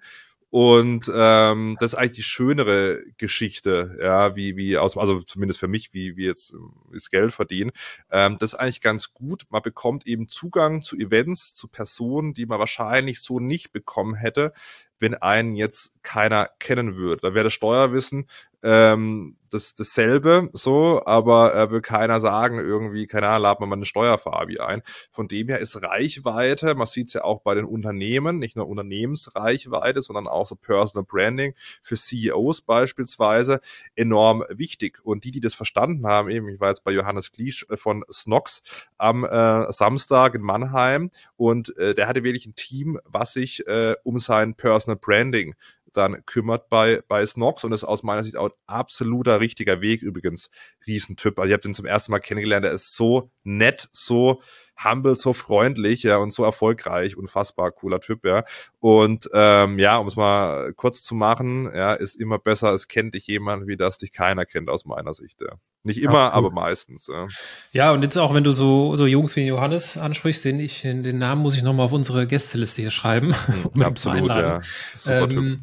[0.55, 5.67] und ähm, das ist eigentlich die schönere Geschichte, ja, wie, wie aus, also zumindest für
[5.67, 6.53] mich, wie, wie jetzt
[6.93, 7.71] das Geld verdienen.
[8.09, 9.47] Ähm, das ist eigentlich ganz gut.
[9.49, 14.53] Man bekommt eben Zugang zu Events, zu Personen, die man wahrscheinlich so nicht bekommen hätte,
[14.97, 17.23] wenn einen jetzt keiner kennen würde.
[17.23, 18.29] Da wäre das Steuerwissen
[18.63, 23.75] ähm, das, dasselbe so, aber äh, will keiner sagen, irgendwie, keine Ahnung, laden wir mal
[23.75, 24.81] eine Steuerfabi ein.
[25.11, 28.67] Von dem her ist Reichweite, man sieht es ja auch bei den Unternehmen, nicht nur
[28.67, 33.61] Unternehmensreichweite, sondern auch so Personal Branding für CEOs beispielsweise
[33.95, 34.99] enorm wichtig.
[35.03, 38.03] Und die, die das verstanden haben, eben, ich war jetzt bei Johannes Kliesch äh, von
[38.11, 38.61] Snox
[38.97, 43.95] am äh, Samstag in Mannheim und äh, der hatte wirklich ein Team, was sich äh,
[44.03, 45.55] um sein Personal Branding
[45.95, 50.49] dann kümmert bei, bei Snox und ist aus meiner Sicht auch absoluter richtiger Weg übrigens.
[50.87, 51.39] Riesentyp.
[51.39, 52.65] Also ich habe den zum ersten Mal kennengelernt.
[52.65, 54.41] Er ist so nett, so
[54.83, 58.43] humble, so freundlich, ja, und so erfolgreich, unfassbar cooler Typ, ja.
[58.79, 63.13] Und ähm, ja, um es mal kurz zu machen, ja, ist immer besser, es kennt
[63.13, 65.55] dich jemand, wie das dich keiner kennt, aus meiner Sicht, ja.
[65.83, 67.05] Nicht immer, aber meistens.
[67.07, 67.27] Ja.
[67.71, 71.19] ja, und jetzt auch, wenn du so, so Jungs wie Johannes ansprichst, den ich, den
[71.19, 73.35] Namen muss ich nochmal auf unsere Gästeliste hier schreiben.
[73.75, 74.61] Mhm, absolut, ja.
[74.95, 75.59] Super ähm, Typ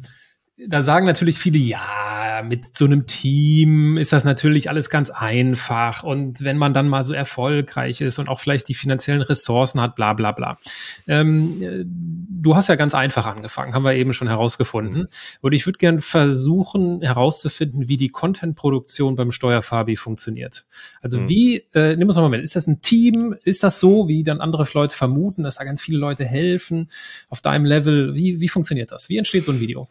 [0.55, 6.03] da sagen natürlich viele, ja, mit so einem Team ist das natürlich alles ganz einfach.
[6.03, 9.95] Und wenn man dann mal so erfolgreich ist und auch vielleicht die finanziellen Ressourcen hat,
[9.95, 10.59] bla bla bla.
[11.07, 15.07] Ähm, äh, du hast ja ganz einfach angefangen, haben wir eben schon herausgefunden.
[15.41, 20.65] Und ich würde gern versuchen herauszufinden, wie die Content-Produktion beim Steuerfabi funktioniert.
[21.01, 21.29] Also mhm.
[21.29, 23.35] wie, äh, nimm uns mal mit, ist das ein Team?
[23.43, 26.89] Ist das so, wie dann andere Leute vermuten, dass da ganz viele Leute helfen
[27.29, 28.13] auf deinem Level?
[28.13, 29.09] Wie, wie funktioniert das?
[29.09, 29.87] Wie entsteht so ein Video?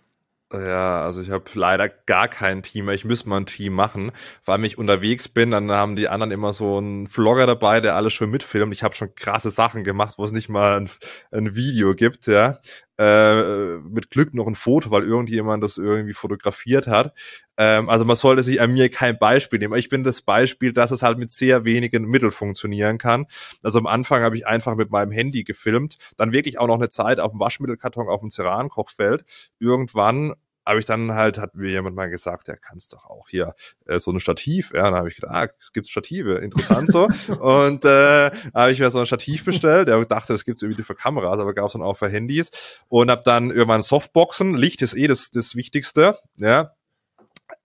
[0.52, 2.94] Ja, also ich habe leider gar kein Team mehr.
[2.94, 4.12] Ich müsste mal ein Team machen,
[4.44, 8.12] weil ich unterwegs bin, dann haben die anderen immer so einen Vlogger dabei, der alles
[8.12, 8.74] schon mitfilmt.
[8.74, 10.90] Ich habe schon krasse Sachen gemacht, wo es nicht mal ein,
[11.30, 12.58] ein Video gibt, ja
[13.02, 17.14] äh, mit Glück noch ein Foto, weil irgendjemand das irgendwie fotografiert hat.
[17.56, 19.74] Ähm, also man sollte sich an mir kein Beispiel nehmen.
[19.76, 23.26] Ich bin das Beispiel, dass es halt mit sehr wenigen Mitteln funktionieren kann.
[23.62, 26.90] Also am Anfang habe ich einfach mit meinem Handy gefilmt, dann wirklich auch noch eine
[26.90, 29.24] Zeit auf dem Waschmittelkarton auf dem Ceran-Kochfeld.
[29.58, 30.34] Irgendwann
[30.64, 33.54] habe ich dann halt, hat mir jemand mal gesagt, ja, kannst doch auch hier
[33.86, 37.04] äh, so ein Stativ, ja, dann habe ich gedacht, ah, es gibt Stative, interessant so.
[37.40, 40.94] und äh, habe ich mir so ein Stativ bestellt, der dachte, es gibt irgendwie für
[40.94, 42.50] Kameras, aber gab es dann auch für Handys.
[42.88, 46.72] Und habe dann irgendwann Softboxen, Licht ist eh das, das Wichtigste, ja,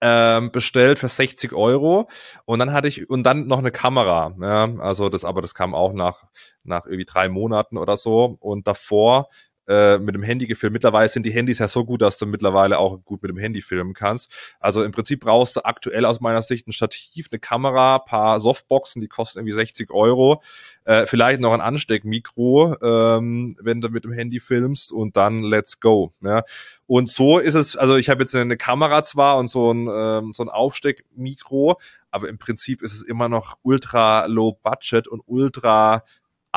[0.00, 2.08] ähm, bestellt für 60 Euro.
[2.44, 5.74] Und dann hatte ich und dann noch eine Kamera, ja, also das, aber das kam
[5.74, 6.24] auch nach
[6.62, 8.36] nach irgendwie drei Monaten oder so.
[8.40, 9.28] Und davor
[9.68, 10.72] äh, mit dem Handy gefilmt.
[10.72, 13.60] Mittlerweile sind die Handys ja so gut, dass du mittlerweile auch gut mit dem Handy
[13.60, 14.30] filmen kannst.
[14.60, 19.00] Also im Prinzip brauchst du aktuell aus meiner Sicht ein Stativ, eine Kamera, paar Softboxen,
[19.00, 20.42] die kosten irgendwie 60 Euro,
[20.84, 25.80] äh, vielleicht noch ein Ansteckmikro, ähm, wenn du mit dem Handy filmst und dann let's
[25.80, 26.14] go.
[26.22, 26.44] Ja.
[26.86, 30.32] Und so ist es, also ich habe jetzt eine Kamera zwar und so ein, ähm,
[30.32, 31.78] so ein Aufsteckmikro,
[32.10, 36.04] aber im Prinzip ist es immer noch ultra low budget und ultra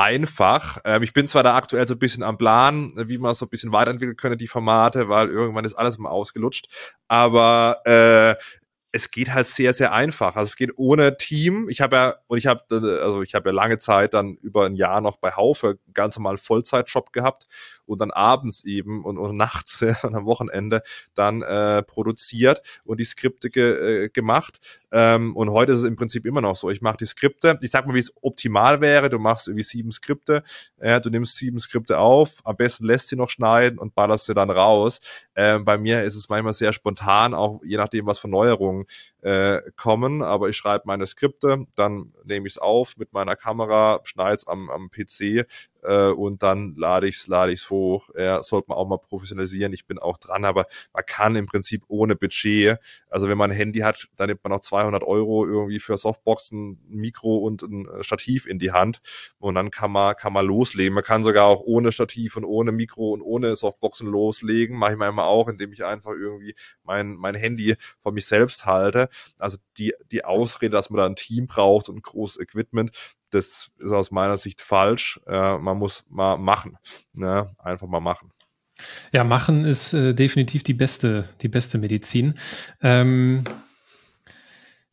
[0.02, 0.80] einfach.
[0.84, 3.50] Ähm, ich bin zwar da aktuell so ein bisschen am Plan, wie man so ein
[3.50, 6.68] bisschen weiterentwickeln könnte, die Formate, weil irgendwann ist alles mal ausgelutscht.
[7.08, 8.36] Aber äh,
[8.94, 10.36] es geht halt sehr, sehr einfach.
[10.36, 11.68] Also es geht ohne Team.
[11.70, 14.76] Ich habe ja, und ich habe, also ich habe ja lange Zeit dann über ein
[14.76, 17.48] Jahr noch bei Haufe ganz normal Vollzeitjob gehabt
[17.86, 20.82] und dann abends eben und, und nachts ja, und am Wochenende
[21.16, 24.60] dann äh, produziert und die Skripte ge, äh, gemacht.
[24.92, 26.70] Ähm, und heute ist es im Prinzip immer noch so.
[26.70, 27.58] Ich mache die Skripte.
[27.62, 29.10] Ich sag mal, wie es optimal wäre.
[29.10, 30.44] Du machst irgendwie sieben Skripte.
[30.78, 32.42] Äh, du nimmst sieben Skripte auf.
[32.44, 35.00] Am besten lässt sie noch schneiden und ballerst sie dann raus.
[35.36, 38.86] Ähm, bei mir ist es manchmal sehr spontan, auch je nachdem, was für Neuerungen
[39.22, 40.22] äh, kommen.
[40.22, 44.48] Aber ich schreibe meine Skripte, dann nehme ich es auf mit meiner Kamera, schneide es
[44.48, 45.46] am, am PC
[45.84, 48.10] äh, und dann lade ich es lade ich's hoch.
[48.18, 49.74] Ja, sollte man auch mal professionalisieren.
[49.74, 52.78] Ich bin auch dran, aber man kann im Prinzip ohne Budget,
[53.10, 56.80] also wenn man ein Handy hat, dann nimmt man noch 200 Euro irgendwie für Softboxen,
[56.90, 59.02] ein Mikro und ein äh, Stativ in die Hand
[59.40, 60.94] und dann kann man kann man loslegen.
[60.94, 64.78] Man kann sogar auch ohne Stativ und ohne Mikro und ohne Softboxen loslegen.
[64.78, 69.10] Mache ich manchmal auch, indem ich einfach irgendwie mein mein Handy von mich selbst halte.
[69.38, 72.92] Also die die Ausrede, dass man da ein Team braucht und großes Equipment,
[73.32, 75.20] das ist aus meiner Sicht falsch.
[75.28, 76.78] Äh, man muss mal machen.
[77.14, 77.56] Ne?
[77.58, 78.32] Einfach mal machen.
[79.12, 82.36] Ja, machen ist äh, definitiv die beste, die beste Medizin.
[82.82, 83.44] Ähm,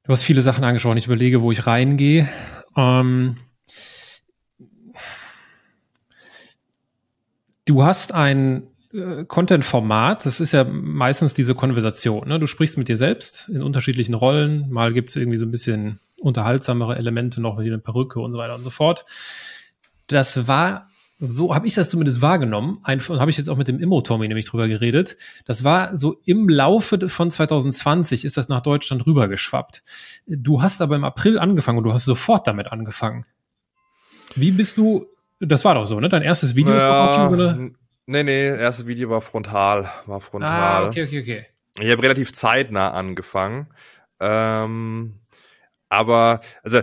[0.05, 0.99] du hast viele Sachen angesprochen.
[0.99, 2.29] Ich überlege, wo ich reingehe.
[2.77, 3.37] Ähm,
[7.65, 12.29] du hast ein äh, Content-Format, das ist ja meistens diese Konversation.
[12.29, 12.39] Ne?
[12.39, 14.71] Du sprichst mit dir selbst in unterschiedlichen Rollen.
[14.71, 18.39] Mal gibt es irgendwie so ein bisschen unterhaltsamere Elemente noch wie eine Perücke und so
[18.39, 19.05] weiter und so fort.
[20.07, 20.89] Das war
[21.21, 22.79] so habe ich das zumindest wahrgenommen.
[22.85, 25.17] Ein, habe ich jetzt auch mit dem Immo-Tommy nämlich drüber geredet.
[25.47, 29.83] Das war so im Laufe von 2020 ist das nach Deutschland rübergeschwappt.
[30.27, 33.27] Du hast aber im April angefangen und du hast sofort damit angefangen.
[34.37, 35.07] Wie bist du,
[35.41, 36.09] das war doch so, ne?
[36.09, 37.73] Dein erstes Video ja, ist auch schon so eine...
[38.11, 40.85] Nee, nee, erstes Video war frontal, war frontal.
[40.85, 41.47] Ah, okay, okay, okay.
[41.79, 43.67] Ich habe relativ zeitnah angefangen.
[44.19, 45.21] Ähm,
[45.91, 46.81] aber, also,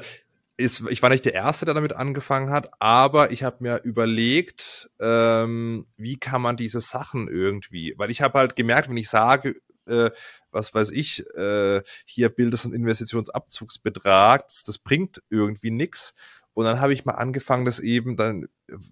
[0.55, 4.87] ist, ich war nicht der Erste, der damit angefangen hat, aber ich habe mir überlegt,
[4.99, 9.55] ähm, wie kann man diese Sachen irgendwie, weil ich habe halt gemerkt, wenn ich sage,
[9.87, 10.11] äh,
[10.51, 16.13] was weiß ich, äh, hier Bildes- und Investitionsabzugsbetrag, das, das bringt irgendwie nix.
[16.55, 18.47] Und dann habe ich mal angefangen, das eben dann,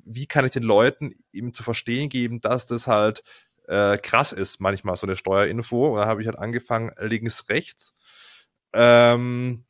[0.05, 3.23] wie kann ich den Leuten eben zu verstehen geben, dass das halt
[3.67, 5.93] äh, krass ist, manchmal so eine Steuerinfo.
[5.93, 7.95] Und dann habe ich halt angefangen, links, rechts.
[8.73, 9.63] Ähm,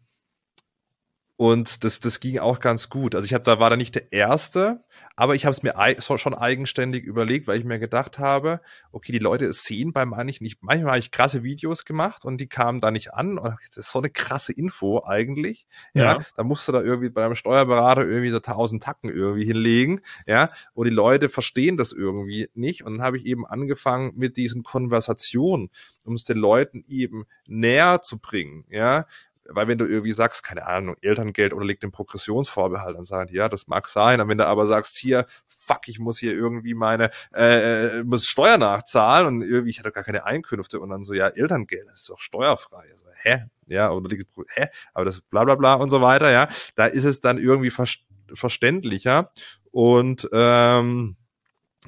[1.35, 3.15] und das, das ging auch ganz gut.
[3.15, 4.83] Also ich habe da war da nicht der erste,
[5.15, 5.73] aber ich habe es mir
[6.17, 8.61] schon eigenständig überlegt, weil ich mir gedacht habe,
[8.91, 10.61] okay, die Leute sehen bei manchen nicht.
[10.61, 13.39] Manchmal habe ich krasse Videos gemacht und die kamen da nicht an.
[13.39, 15.65] Und das ist so eine krasse Info eigentlich.
[15.95, 19.45] Ja, ja da musst du da irgendwie bei einem Steuerberater irgendwie so tausend Tacken irgendwie
[19.45, 20.01] hinlegen.
[20.27, 22.83] Ja, und die Leute verstehen das irgendwie nicht.
[22.85, 25.71] Und dann habe ich eben angefangen mit diesen Konversationen,
[26.05, 28.65] um es den Leuten eben näher zu bringen.
[28.69, 29.07] Ja,
[29.49, 33.35] weil wenn du irgendwie sagst, keine Ahnung, Elterngeld oder liegt im Progressionsvorbehalt, dann sagen die,
[33.35, 34.21] ja, das mag sein.
[34.21, 38.25] Und wenn du aber sagst, hier, fuck, ich muss hier irgendwie meine, äh, äh muss
[38.25, 42.01] Steuer nachzahlen und irgendwie, ich hatte gar keine Einkünfte und dann so, ja, Elterngeld, das
[42.01, 42.85] ist doch steuerfrei.
[42.91, 43.45] Also, hä?
[43.67, 44.67] Ja, oder liegt, hä?
[44.93, 46.47] Aber das bla bla bla und so weiter, ja.
[46.75, 47.87] Da ist es dann irgendwie ver
[48.33, 49.31] verständlicher
[49.71, 51.17] und ähm,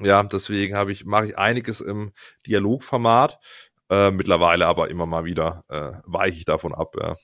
[0.00, 2.12] ja, deswegen habe ich, mache ich einiges im
[2.46, 3.38] Dialogformat.
[3.88, 7.16] Äh, mittlerweile aber immer mal wieder äh, weiche ich davon ab, ja.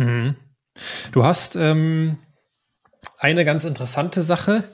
[0.00, 0.34] Mhm.
[1.12, 2.18] Du hast ähm,
[3.18, 4.64] eine ganz interessante Sache,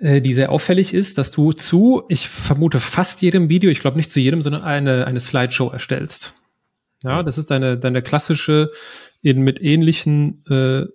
[0.00, 3.96] äh, die sehr auffällig ist, dass du zu, ich vermute fast jedem Video, ich glaube
[3.96, 6.34] nicht zu jedem, sondern eine, eine Slideshow erstellst.
[7.04, 8.70] Ja, das ist deine, deine klassische,
[9.22, 10.86] in, mit ähnlichen äh,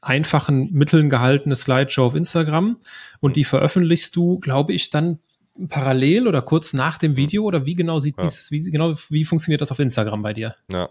[0.00, 2.78] einfachen Mitteln gehaltene Slideshow auf Instagram
[3.20, 5.20] und die veröffentlichst du, glaube ich, dann
[5.68, 8.24] parallel oder kurz nach dem Video oder wie genau sieht ja.
[8.24, 10.54] dies, wie genau, wie funktioniert das auf Instagram bei dir?
[10.70, 10.90] Ja.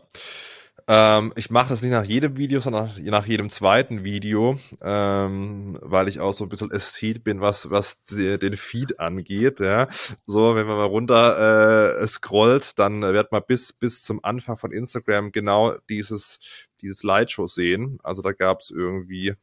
[0.88, 6.08] Ähm, ich mache das nicht nach jedem Video, sondern nach jedem zweiten Video, ähm, weil
[6.08, 9.60] ich auch so ein bisschen Ästhet bin, was, was die, den Feed angeht.
[9.60, 9.88] Ja.
[10.28, 14.72] So, wenn man mal runter äh, scrollt, dann wird man bis, bis zum Anfang von
[14.72, 16.40] Instagram genau dieses,
[16.82, 17.98] dieses Lightshow sehen.
[18.04, 19.34] Also da gab es irgendwie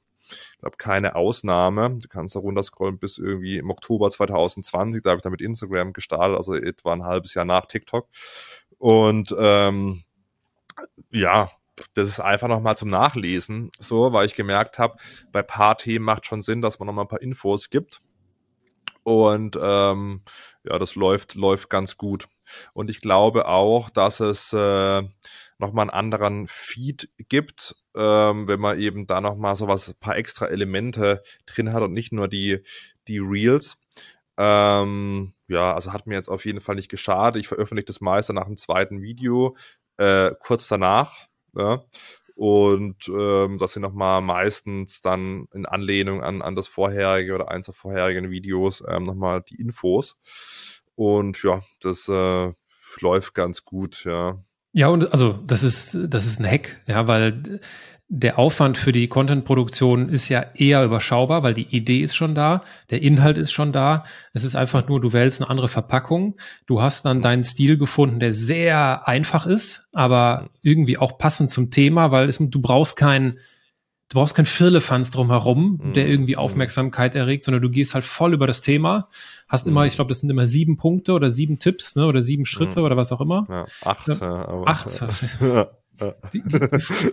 [0.54, 1.98] ich glaube, keine Ausnahme.
[2.00, 5.92] Du kannst da runterscrollen bis irgendwie im Oktober 2020, da habe ich dann mit Instagram
[5.92, 8.08] gestartet, also etwa ein halbes Jahr nach TikTok.
[8.78, 10.04] Und ähm,
[11.10, 11.50] ja,
[11.94, 14.96] das ist einfach nochmal zum Nachlesen, so, weil ich gemerkt habe,
[15.32, 18.00] bei paar Themen macht schon Sinn, dass man nochmal ein paar Infos gibt.
[19.04, 20.22] Und ähm,
[20.64, 22.28] ja, das läuft, läuft ganz gut.
[22.72, 25.02] Und ich glaube auch, dass es äh,
[25.58, 30.16] nochmal einen anderen Feed gibt, ähm, wenn man eben da nochmal so was, ein paar
[30.16, 32.62] extra Elemente drin hat und nicht nur die,
[33.08, 33.76] die Reels.
[34.36, 37.40] Ähm, ja, also hat mir jetzt auf jeden Fall nicht geschadet.
[37.40, 39.56] Ich veröffentliche das meiste nach dem zweiten Video
[40.02, 41.28] äh, kurz danach.
[41.56, 41.82] Ja?
[42.34, 47.66] Und ähm, das sind nochmal meistens dann in Anlehnung an, an das vorherige oder eins
[47.66, 50.16] der vorherigen Videos ähm, nochmal die Infos.
[50.94, 52.52] Und ja, das äh,
[53.00, 54.42] läuft ganz gut, ja.
[54.72, 57.60] Ja, und also das ist, das ist ein Hack, ja, weil
[58.14, 62.62] der Aufwand für die Content-Produktion ist ja eher überschaubar, weil die Idee ist schon da,
[62.90, 64.04] der Inhalt ist schon da.
[64.34, 66.36] Es ist einfach nur, du wählst eine andere Verpackung.
[66.66, 71.70] Du hast dann deinen Stil gefunden, der sehr einfach ist, aber irgendwie auch passend zum
[71.70, 73.38] Thema, weil es, du brauchst keinen
[74.10, 75.92] du brauchst kein Firlefanz drumherum, mhm.
[75.94, 79.08] der irgendwie Aufmerksamkeit erregt, sondern du gehst halt voll über das Thema,
[79.48, 79.86] hast immer, mhm.
[79.86, 82.84] ich glaube, das sind immer sieben Punkte oder sieben Tipps, ne, oder sieben Schritte mhm.
[82.84, 83.46] oder was auch immer.
[83.48, 84.08] Ja, acht.
[84.08, 85.02] Ja, aber, acht.
[86.32, 86.58] Die, die,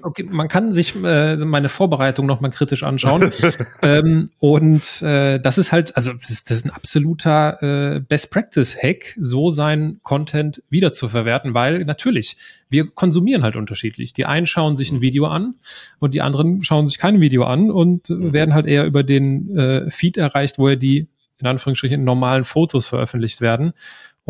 [0.03, 3.31] okay, man kann sich äh, meine Vorbereitung nochmal kritisch anschauen.
[3.81, 7.61] ähm, und äh, das ist halt, also das ist, das ist ein absoluter
[7.95, 12.37] äh, Best Practice Hack, so sein Content wieder zu verwerten, weil natürlich,
[12.69, 14.13] wir konsumieren halt unterschiedlich.
[14.13, 15.01] Die einen schauen sich ein mhm.
[15.01, 15.55] Video an
[15.99, 18.33] und die anderen schauen sich kein Video an und mhm.
[18.33, 21.07] werden halt eher über den äh, Feed erreicht, wo er die
[21.39, 23.73] in Anführungsstrichen normalen Fotos veröffentlicht werden.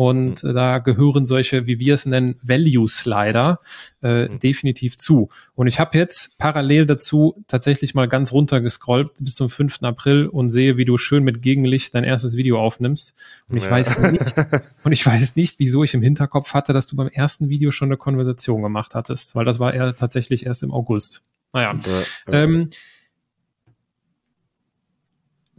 [0.00, 0.54] Und mhm.
[0.54, 3.60] da gehören solche, wie wir es nennen, Values leider
[4.02, 4.38] äh, mhm.
[4.38, 5.28] definitiv zu.
[5.54, 9.82] Und ich habe jetzt parallel dazu tatsächlich mal ganz runter gescrollt bis zum 5.
[9.82, 13.14] April und sehe, wie du schön mit Gegenlicht dein erstes Video aufnimmst.
[13.50, 13.70] Und ich ja.
[13.72, 14.24] weiß nicht,
[14.84, 17.88] und ich weiß nicht, wieso ich im Hinterkopf hatte, dass du beim ersten Video schon
[17.88, 21.24] eine Konversation gemacht hattest, weil das war eher tatsächlich erst im August.
[21.52, 21.74] Naja.
[21.74, 21.92] Ja,
[22.32, 22.44] ja.
[22.44, 22.70] Ähm,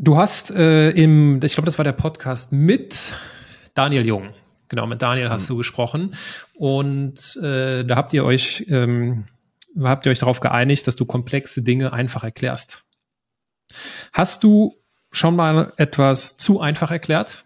[0.04, 3.14] Du hast äh, im, ich glaube, das war der Podcast mit
[3.74, 4.34] Daniel Jung.
[4.70, 5.54] Genau, mit Daniel hast mhm.
[5.54, 6.16] du gesprochen.
[6.54, 9.26] Und äh, da habt ihr euch, ähm,
[9.82, 12.84] habt ihr euch darauf geeinigt, dass du komplexe Dinge einfach erklärst.
[14.14, 14.76] Hast du
[15.12, 17.46] schon mal etwas zu einfach erklärt?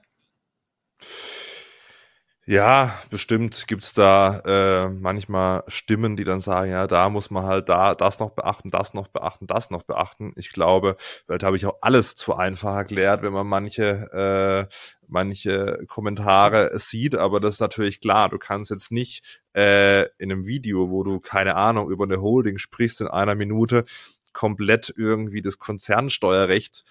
[2.47, 7.69] Ja, bestimmt gibt's da äh, manchmal Stimmen, die dann sagen, ja, da muss man halt
[7.69, 10.31] da das noch beachten, das noch beachten, das noch beachten.
[10.35, 10.95] Ich glaube,
[11.27, 14.75] da habe ich auch alles zu einfach erklärt, wenn man manche äh,
[15.07, 20.45] manche Kommentare sieht, aber das ist natürlich klar, du kannst jetzt nicht äh, in einem
[20.45, 23.85] Video, wo du keine Ahnung über eine Holding sprichst in einer Minute,
[24.33, 26.83] komplett irgendwie das Konzernsteuerrecht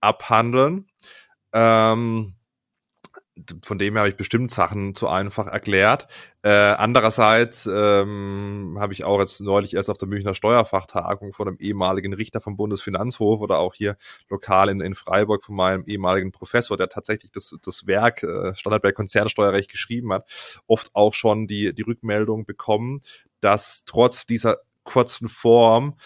[0.00, 0.86] abhandeln.
[1.52, 2.34] Ähm,
[3.62, 6.08] von dem her habe ich bestimmt Sachen zu einfach erklärt.
[6.42, 11.56] Äh, andererseits ähm, habe ich auch jetzt neulich erst auf der Münchner Steuerfachtagung von einem
[11.58, 13.96] ehemaligen Richter vom Bundesfinanzhof oder auch hier
[14.28, 18.96] lokal in, in Freiburg von meinem ehemaligen Professor, der tatsächlich das, das Werk äh, Standardwerk
[18.96, 20.28] Konzernsteuerrecht geschrieben hat,
[20.66, 23.00] oft auch schon die, die Rückmeldung bekommen,
[23.40, 25.96] dass trotz dieser kurzen Form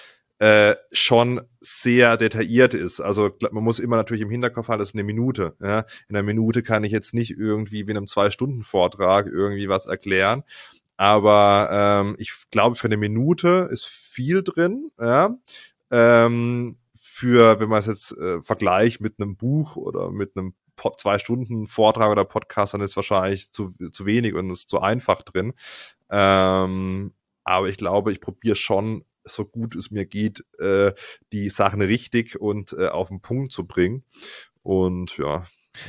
[0.44, 3.00] äh, schon sehr detailliert ist.
[3.00, 5.56] Also man muss immer natürlich im Hinterkopf haben, das ist eine Minute.
[5.58, 5.86] Ja?
[6.06, 10.44] In einer Minute kann ich jetzt nicht irgendwie wie in einem Zwei-Stunden-Vortrag irgendwie was erklären.
[10.98, 14.90] Aber ähm, ich glaube, für eine Minute ist viel drin.
[15.00, 15.34] Ja?
[15.90, 20.52] Ähm, für, wenn man es jetzt äh, vergleicht mit einem Buch oder mit einem
[20.98, 25.22] zwei Stunden Vortrag oder Podcast, dann ist wahrscheinlich zu, zu wenig und ist zu einfach
[25.22, 25.54] drin.
[26.10, 27.14] Ähm,
[27.44, 30.92] aber ich glaube, ich probiere schon so gut es mir geht, äh,
[31.32, 34.04] die Sachen richtig und äh, auf den Punkt zu bringen.
[34.62, 35.44] Und ja.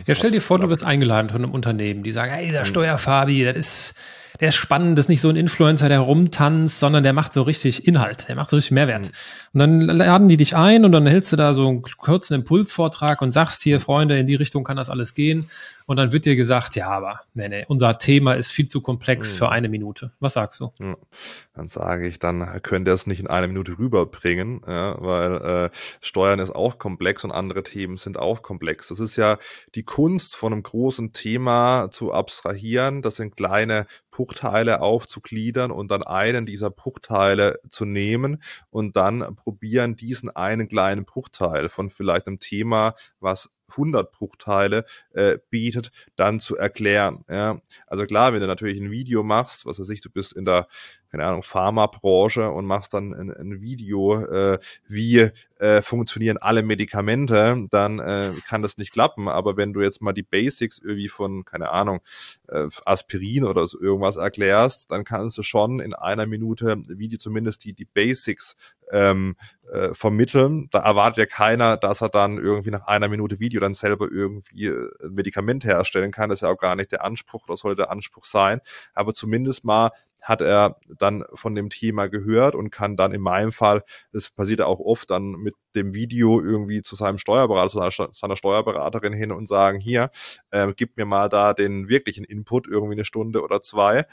[0.07, 2.65] Ja, stell dir vor, du wirst eingeladen von einem Unternehmen, die sagen, hey, der mhm.
[2.65, 3.95] Steuerfabi, das ist,
[4.39, 7.43] der ist spannend, das ist nicht so ein Influencer, der rumtanzt, sondern der macht so
[7.43, 9.03] richtig Inhalt, der macht so richtig Mehrwert.
[9.03, 9.09] Mhm.
[9.53, 13.21] Und dann laden die dich ein und dann hältst du da so einen kurzen Impulsvortrag
[13.21, 15.49] und sagst hier, Freunde, in die Richtung kann das alles gehen.
[15.87, 19.33] Und dann wird dir gesagt, ja, aber nee, nee, unser Thema ist viel zu komplex
[19.33, 19.37] mhm.
[19.37, 20.11] für eine Minute.
[20.19, 20.71] Was sagst du?
[20.79, 20.95] Ja.
[21.53, 25.69] Dann sage ich, dann könnt ihr es nicht in einer Minute rüberbringen, ja, weil äh,
[26.01, 28.87] Steuern ist auch komplex und andere Themen sind auch komplex.
[28.87, 29.37] Das ist ja
[29.75, 33.01] die Kunst von einem großen Thema zu abstrahieren.
[33.01, 39.95] Das sind kleine Bruchteile aufzugliedern und dann einen dieser Bruchteile zu nehmen und dann probieren,
[39.95, 46.57] diesen einen kleinen Bruchteil von vielleicht einem Thema, was 100 Bruchteile äh, bietet, dann zu
[46.57, 47.25] erklären.
[47.29, 47.59] Ja?
[47.87, 50.67] Also klar, wenn du natürlich ein Video machst, was weiß ich, du bist in der
[51.15, 54.59] keine Ahnung, Pharmabranche und machst dann ein, ein Video, äh,
[54.89, 59.29] wie äh, funktionieren alle Medikamente, dann äh, kann das nicht klappen.
[59.29, 62.01] Aber wenn du jetzt mal die Basics irgendwie von, keine Ahnung,
[62.49, 67.63] äh, Aspirin oder so irgendwas erklärst, dann kannst du schon in einer Minute Video zumindest
[67.63, 68.57] die, die Basics
[68.91, 69.35] ähm,
[69.71, 70.67] äh, vermitteln.
[70.71, 74.67] Da erwartet ja keiner, dass er dann irgendwie nach einer Minute Video dann selber irgendwie
[74.67, 76.29] ein äh, Medikament herstellen kann.
[76.29, 78.61] Das ist ja auch gar nicht der Anspruch oder sollte der Anspruch sein.
[78.93, 83.51] Aber zumindest mal hat er dann von dem Thema gehört und kann dann in meinem
[83.51, 88.07] Fall, das passiert ja auch oft, dann mit dem Video irgendwie zu seinem Steuerberater, zu
[88.13, 90.09] seiner Steuerberaterin hin und sagen, hier,
[90.51, 94.05] äh, gib mir mal da den wirklichen Input, irgendwie eine Stunde oder zwei.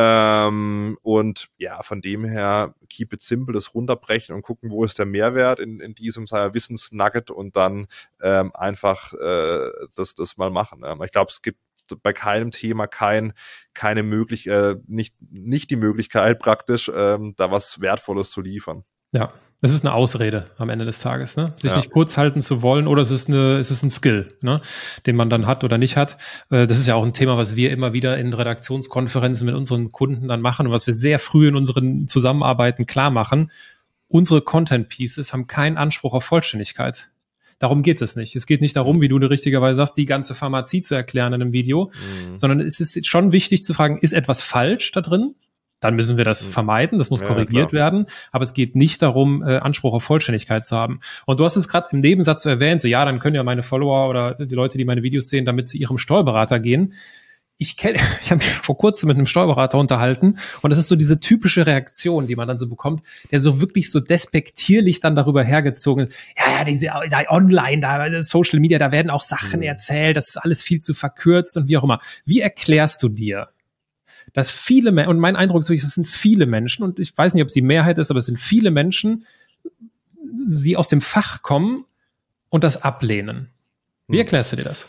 [0.00, 4.96] Ähm, und ja, von dem her, keep it simple, das runterbrechen und gucken, wo ist
[4.96, 7.88] der Mehrwert in, in diesem seiner Wissensnugget und dann
[8.22, 10.82] ähm, einfach äh, das, das mal machen.
[10.86, 11.58] Ähm, ich glaube, es gibt
[12.04, 13.32] bei keinem Thema kein,
[13.74, 18.84] keine Möglichkeit, äh, nicht, nicht die Möglichkeit praktisch, ähm, da was Wertvolles zu liefern.
[19.10, 21.52] Ja, es ist eine Ausrede am Ende des Tages, ne?
[21.56, 21.76] Sich ja.
[21.76, 24.60] nicht kurz halten zu wollen oder es ist eine, es ist ein Skill, ne?
[25.04, 26.16] Den man dann hat oder nicht hat.
[26.50, 29.90] Äh, das ist ja auch ein Thema, was wir immer wieder in Redaktionskonferenzen mit unseren
[29.90, 33.50] Kunden dann machen und was wir sehr früh in unseren Zusammenarbeiten klar machen.
[34.06, 37.10] Unsere Content Pieces haben keinen Anspruch auf Vollständigkeit.
[37.58, 38.36] Darum geht es nicht.
[38.36, 41.52] Es geht nicht darum, wie du richtigerweise sagst, die ganze Pharmazie zu erklären in einem
[41.52, 42.38] Video, mhm.
[42.38, 45.34] sondern es ist schon wichtig zu fragen, ist etwas falsch da drin?
[45.80, 46.50] Dann müssen wir das mhm.
[46.50, 47.84] vermeiden, das muss ja, korrigiert klar.
[47.84, 48.06] werden.
[48.32, 51.00] Aber es geht nicht darum, äh, Anspruch auf Vollständigkeit zu haben.
[51.26, 54.08] Und du hast es gerade im Nebensatz erwähnt, so ja, dann können ja meine Follower
[54.08, 56.94] oder die Leute, die meine Videos sehen, damit zu ihrem Steuerberater gehen
[57.58, 60.96] ich kenne, ich habe mich vor kurzem mit einem Steuerberater unterhalten und das ist so
[60.96, 65.42] diese typische Reaktion, die man dann so bekommt, der so wirklich so despektierlich dann darüber
[65.42, 66.16] hergezogen ist.
[66.36, 69.66] Ja, ja, diese da online, da Social Media, da werden auch Sachen mhm.
[69.66, 72.00] erzählt, das ist alles viel zu verkürzt und wie auch immer.
[72.24, 73.48] Wie erklärst du dir,
[74.32, 77.42] dass viele Menschen, und mein Eindruck ist, es sind viele Menschen, und ich weiß nicht,
[77.42, 79.24] ob es die Mehrheit ist, aber es sind viele Menschen,
[80.20, 81.84] die aus dem Fach kommen
[82.48, 83.50] und das ablehnen.
[84.06, 84.20] Wie mhm.
[84.20, 84.86] erklärst du dir das?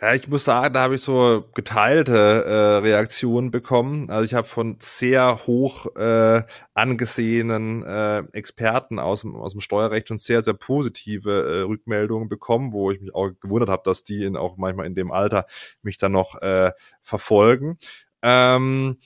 [0.00, 4.10] Ja, ich muss sagen, da habe ich so geteilte äh, Reaktionen bekommen.
[4.10, 10.06] Also ich habe von sehr hoch äh, angesehenen äh, Experten aus dem, aus dem Steuerrecht
[10.06, 14.22] schon sehr, sehr positive äh, Rückmeldungen bekommen, wo ich mich auch gewundert habe, dass die
[14.22, 15.46] in, auch manchmal in dem Alter
[15.82, 16.70] mich dann noch äh,
[17.02, 17.76] verfolgen.
[18.22, 18.98] Ähm,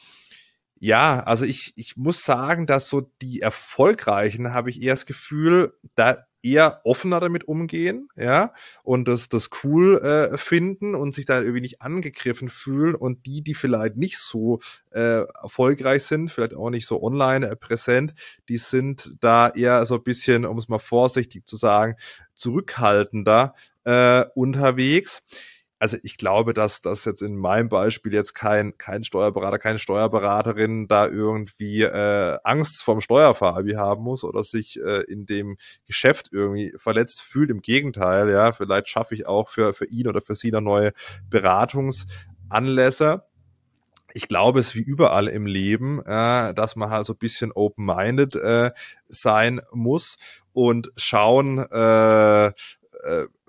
[0.80, 5.74] ja, also ich, ich muss sagen, dass so die Erfolgreichen habe ich eher das Gefühl,
[5.94, 8.52] da eher offener damit umgehen, ja,
[8.82, 13.42] und das, das cool äh, finden und sich da irgendwie nicht angegriffen fühlen und die,
[13.42, 14.58] die vielleicht nicht so
[14.90, 18.14] äh, erfolgreich sind, vielleicht auch nicht so online äh, präsent,
[18.48, 21.94] die sind da eher so ein bisschen, um es mal vorsichtig zu sagen,
[22.34, 23.54] zurückhaltender
[23.84, 25.22] äh, unterwegs.
[25.82, 30.86] Also ich glaube, dass das jetzt in meinem Beispiel jetzt kein, kein Steuerberater, keine Steuerberaterin
[30.86, 36.72] da irgendwie äh, Angst vom Steuerfahrbi haben muss oder sich äh, in dem Geschäft irgendwie
[36.76, 37.50] verletzt fühlt.
[37.50, 40.92] Im Gegenteil, ja, vielleicht schaffe ich auch für, für ihn oder für sie eine neue
[41.28, 43.24] Beratungsanlässe
[44.14, 48.36] ich glaube, es wie überall im Leben, äh, dass man halt so ein bisschen open-minded
[48.36, 48.70] äh,
[49.08, 50.18] sein muss
[50.52, 52.52] und schauen, äh, äh,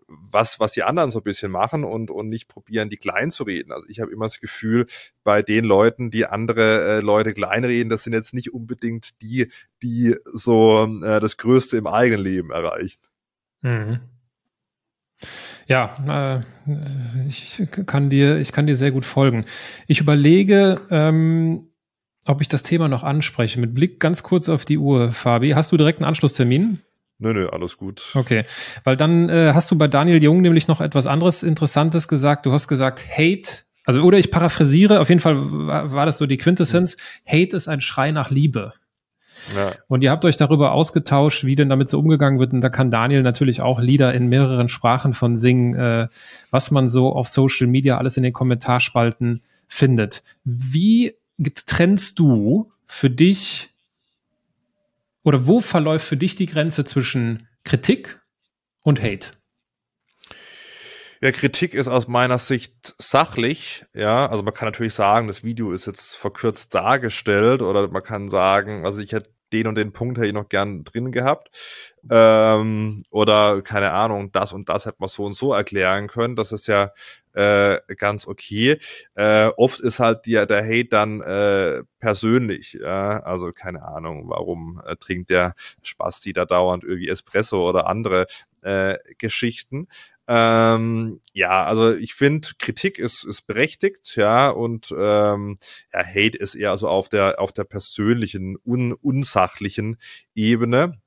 [0.08, 3.44] was, was die anderen so ein bisschen machen und, und nicht probieren, die klein zu
[3.44, 3.72] reden.
[3.72, 4.88] Also ich habe immer das Gefühl,
[5.24, 9.50] bei den Leuten, die andere äh, Leute kleinreden, das sind jetzt nicht unbedingt die,
[9.82, 13.00] die so äh, das Größte im eigenen Leben erreichen.
[13.62, 14.00] Mhm.
[15.68, 19.46] Ja, äh, ich kann dir, ich kann dir sehr gut folgen.
[19.88, 21.70] Ich überlege, ähm,
[22.26, 23.60] ob ich das Thema noch anspreche.
[23.60, 25.52] Mit Blick ganz kurz auf die Uhr, Fabi.
[25.52, 26.80] Hast du direkt einen Anschlusstermin?
[27.24, 28.12] Nö, nö, alles gut.
[28.16, 28.44] Okay,
[28.84, 32.46] weil dann äh, hast du bei Daniel Jung nämlich noch etwas anderes Interessantes gesagt.
[32.46, 36.26] Du hast gesagt, Hate, also oder ich paraphrasiere, auf jeden Fall war, war das so
[36.26, 38.74] die Quintessenz, Hate ist ein Schrei nach Liebe.
[39.56, 39.72] Ja.
[39.88, 42.52] Und ihr habt euch darüber ausgetauscht, wie denn damit so umgegangen wird.
[42.52, 46.10] Und da kann Daniel natürlich auch Lieder in mehreren Sprachen von singen, äh,
[46.52, 50.24] was man so auf Social Media alles in den Kommentarspalten findet.
[50.44, 51.16] Wie
[51.66, 53.73] trennst du für dich
[55.24, 58.20] oder wo verläuft für dich die Grenze zwischen Kritik
[58.84, 59.32] und Hate?
[61.22, 64.28] Ja, Kritik ist aus meiner Sicht sachlich, ja.
[64.28, 68.86] Also man kann natürlich sagen, das Video ist jetzt verkürzt dargestellt oder man kann sagen,
[68.86, 71.50] also ich hätte den und den Punkt hätte ich noch gern drin gehabt.
[72.10, 76.36] Ähm, oder keine Ahnung, das und das hätte man so und so erklären können.
[76.36, 76.92] Das ist ja
[77.34, 78.80] äh, ganz okay.
[79.16, 82.74] Äh, oft ist halt die, der Hate dann äh, persönlich.
[82.74, 83.20] Ja?
[83.22, 88.28] Also keine Ahnung, warum äh, trinkt der Spasti da dauernd irgendwie Espresso oder andere
[88.62, 89.88] äh, Geschichten.
[90.28, 95.58] Ähm, ja, also ich finde, Kritik ist, ist berechtigt, ja, und ähm,
[95.94, 99.98] ja, Hate ist eher so auf der auf der persönlichen, un, unsachlichen
[100.34, 101.02] Ebene.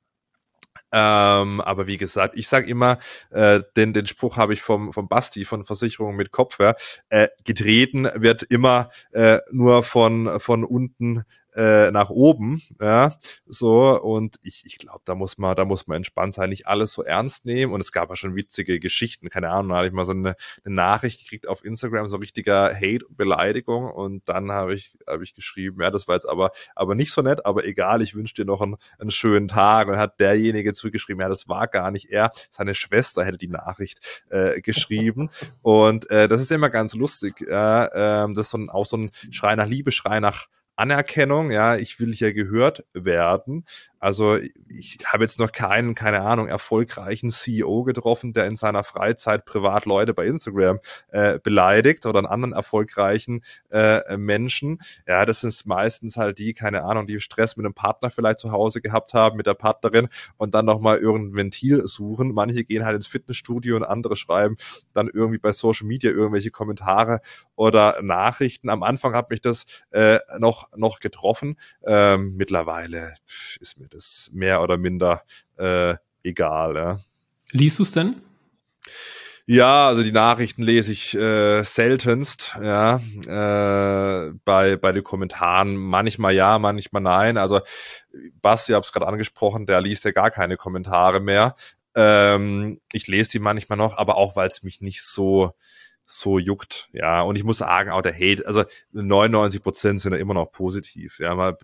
[0.91, 2.99] Ähm, aber wie gesagt, ich sage immer,
[3.31, 6.75] äh, den, den Spruch habe ich vom, vom Basti von Versicherungen mit Kopfhörer,
[7.09, 11.23] äh, getreten wird immer äh, nur von, von unten
[11.57, 13.15] äh, nach oben, ja,
[13.47, 13.99] so.
[13.99, 17.03] Und ich, ich glaube, da muss man, da muss man entspannt sein, nicht alles so
[17.03, 17.73] ernst nehmen.
[17.73, 20.35] Und es gab ja schon witzige Geschichten, keine Ahnung, da hatte ich mal so eine,
[20.63, 23.89] eine Nachricht gekriegt auf Instagram, so richtiger Hate und Beleidigung.
[23.89, 27.23] Und dann habe ich, habe ich geschrieben, ja, das war jetzt aber, aber nicht so
[27.23, 29.87] nett, aber egal, ich wünsche dir noch einen, einen schönen Tag.
[29.87, 33.99] Und hat derjenige zurückgeschrieben, ja, das war gar nicht er, seine Schwester hätte die Nachricht
[34.29, 35.31] äh, geschrieben.
[35.63, 38.97] Und äh, das ist immer ganz lustig, ja, ähm, das ist so ein, auch so
[38.97, 40.45] ein Schrei nach Liebe, Schrei nach
[40.77, 43.65] Anerkennung, ja, ich will hier gehört werden.
[43.99, 44.37] Also
[44.69, 49.85] ich habe jetzt noch keinen, keine Ahnung, erfolgreichen CEO getroffen, der in seiner Freizeit privat
[49.85, 50.79] Leute bei Instagram
[51.09, 54.79] äh, beleidigt oder einen anderen erfolgreichen äh, Menschen.
[55.07, 58.51] Ja, das sind meistens halt die, keine Ahnung, die Stress mit einem Partner vielleicht zu
[58.51, 62.33] Hause gehabt haben, mit der Partnerin und dann nochmal irgendein Ventil suchen.
[62.33, 64.57] Manche gehen halt ins Fitnessstudio und andere schreiben
[64.93, 67.19] dann irgendwie bei Social Media irgendwelche Kommentare
[67.55, 68.69] oder Nachrichten.
[68.69, 71.57] Am Anfang hat mich das äh, noch, noch getroffen.
[71.85, 73.15] Ähm, mittlerweile
[73.59, 75.23] ist mir mir das mehr oder minder
[75.57, 76.75] äh, egal.
[76.75, 76.99] Ja.
[77.51, 78.21] Liest du es denn?
[79.49, 82.97] Ja, also die Nachrichten lese ich äh, seltenst, ja.
[82.97, 87.37] Äh, bei, bei den Kommentaren manchmal ja, manchmal nein.
[87.37, 87.61] Also
[88.41, 91.55] Basti, ich habe es gerade angesprochen, der liest ja gar keine Kommentare mehr.
[91.95, 95.53] Ähm, ich lese die manchmal noch, aber auch weil es mich nicht so
[96.07, 96.89] so juckt.
[96.93, 100.51] Ja, und ich muss sagen, auch der Hate, also 99 Prozent sind ja immer noch
[100.51, 101.57] positiv, ja, mal,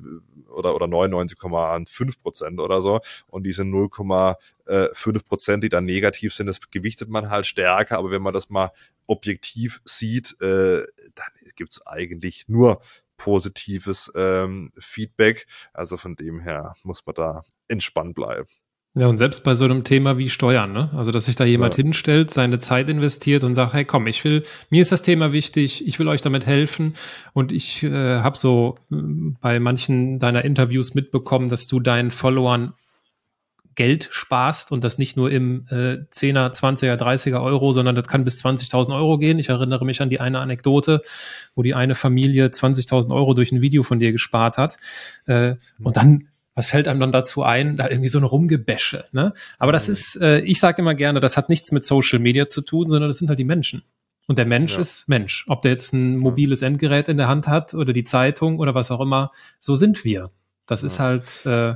[0.49, 2.99] oder, oder 99,5 Prozent oder so.
[3.27, 7.97] Und diese 0,5 Prozent, die dann negativ sind, das gewichtet man halt stärker.
[7.97, 8.71] Aber wenn man das mal
[9.07, 10.83] objektiv sieht, äh,
[11.15, 12.81] dann gibt's eigentlich nur
[13.15, 15.47] positives ähm, Feedback.
[15.71, 18.47] Also von dem her muss man da entspannt bleiben.
[18.95, 20.91] Ja, und selbst bei so einem Thema wie Steuern, ne?
[20.95, 21.83] Also, dass sich da jemand ja.
[21.83, 25.87] hinstellt, seine Zeit investiert und sagt, hey, komm, ich will, mir ist das Thema wichtig,
[25.87, 26.93] ich will euch damit helfen.
[27.33, 28.95] Und ich äh, habe so äh,
[29.41, 32.73] bei manchen deiner Interviews mitbekommen, dass du deinen Followern
[33.73, 38.23] Geld sparst und das nicht nur im äh, 10er, 20er, 30er Euro, sondern das kann
[38.23, 39.39] bis 20.000 Euro gehen.
[39.39, 41.01] Ich erinnere mich an die eine Anekdote,
[41.55, 44.77] wo die eine Familie 20.000 Euro durch ein Video von dir gespart hat.
[45.25, 47.77] Äh, und dann was fällt einem dann dazu ein?
[47.77, 49.05] Da irgendwie so ein Rumgebäsche.
[49.11, 49.33] Ne?
[49.57, 49.91] Aber das mhm.
[49.93, 53.09] ist, äh, ich sage immer gerne, das hat nichts mit Social Media zu tun, sondern
[53.09, 53.83] das sind halt die Menschen.
[54.27, 54.79] Und der Mensch ja.
[54.79, 55.45] ist Mensch.
[55.47, 58.91] Ob der jetzt ein mobiles Endgerät in der Hand hat oder die Zeitung oder was
[58.91, 60.31] auch immer, so sind wir.
[60.65, 60.87] Das ja.
[60.87, 61.45] ist halt.
[61.45, 61.75] Äh,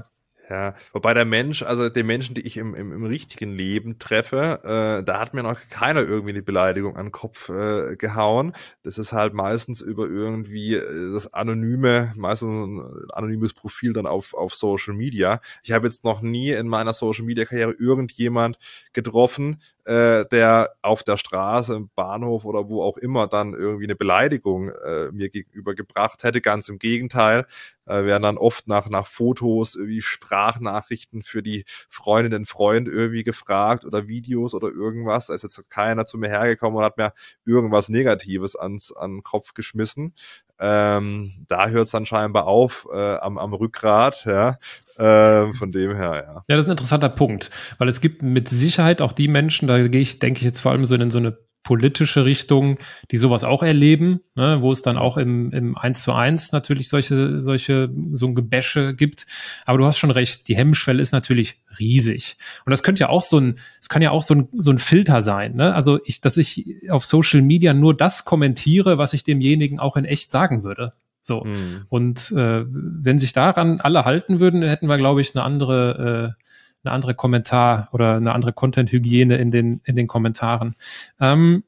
[0.49, 4.61] Ja, wobei der Mensch, also die Menschen, die ich im, im, im richtigen Leben treffe,
[4.63, 8.53] äh, da hat mir noch keiner irgendwie eine Beleidigung an den Kopf äh, gehauen.
[8.83, 14.33] Das ist halt meistens über irgendwie äh, das anonyme, meistens ein anonymes Profil dann auf,
[14.33, 15.41] auf Social Media.
[15.63, 18.57] Ich habe jetzt noch nie in meiner Social Media Karriere irgendjemand
[18.93, 23.95] getroffen, äh, der auf der Straße, im Bahnhof oder wo auch immer dann irgendwie eine
[23.95, 26.41] Beleidigung äh, mir gegenüber gebracht hätte.
[26.41, 27.45] Ganz im Gegenteil,
[27.85, 33.23] äh, werden dann oft nach, nach Fotos, irgendwie Sprachnachrichten für die Freundin, den Freund irgendwie
[33.23, 35.27] gefragt oder Videos oder irgendwas.
[35.27, 37.13] Da ist jetzt keiner zu mir hergekommen und hat mir
[37.45, 40.13] irgendwas Negatives ans, an den Kopf geschmissen.
[40.59, 44.57] Ähm, da hört es dann scheinbar auf äh, am, am Rückgrat, ja.
[44.99, 46.43] Ähm, von dem her, ja.
[46.47, 49.87] Ja, das ist ein interessanter Punkt, weil es gibt mit Sicherheit auch die Menschen, da
[49.87, 52.79] gehe ich, denke ich jetzt vor allem so in so eine politische Richtung,
[53.11, 56.87] die sowas auch erleben, ne, wo es dann auch im, im 1 zu 1 natürlich
[56.87, 59.25] solche, solche, so ein Gebäsche gibt.
[59.65, 62.37] Aber du hast schon recht, die Hemmschwelle ist natürlich riesig.
[62.65, 64.79] Und das könnte ja auch so ein, es kann ja auch so ein, so ein
[64.79, 65.75] Filter sein, ne?
[65.75, 70.05] Also ich, dass ich auf Social Media nur das kommentiere, was ich demjenigen auch in
[70.05, 70.93] echt sagen würde.
[71.27, 71.43] So.
[71.43, 71.85] Mhm.
[71.89, 76.35] Und äh, wenn sich daran alle halten würden, dann hätten wir, glaube ich, eine andere,
[76.37, 76.43] äh,
[76.87, 80.75] eine andere Kommentar oder eine andere Content-Hygiene in den, in den Kommentaren.
[81.19, 81.63] Ähm,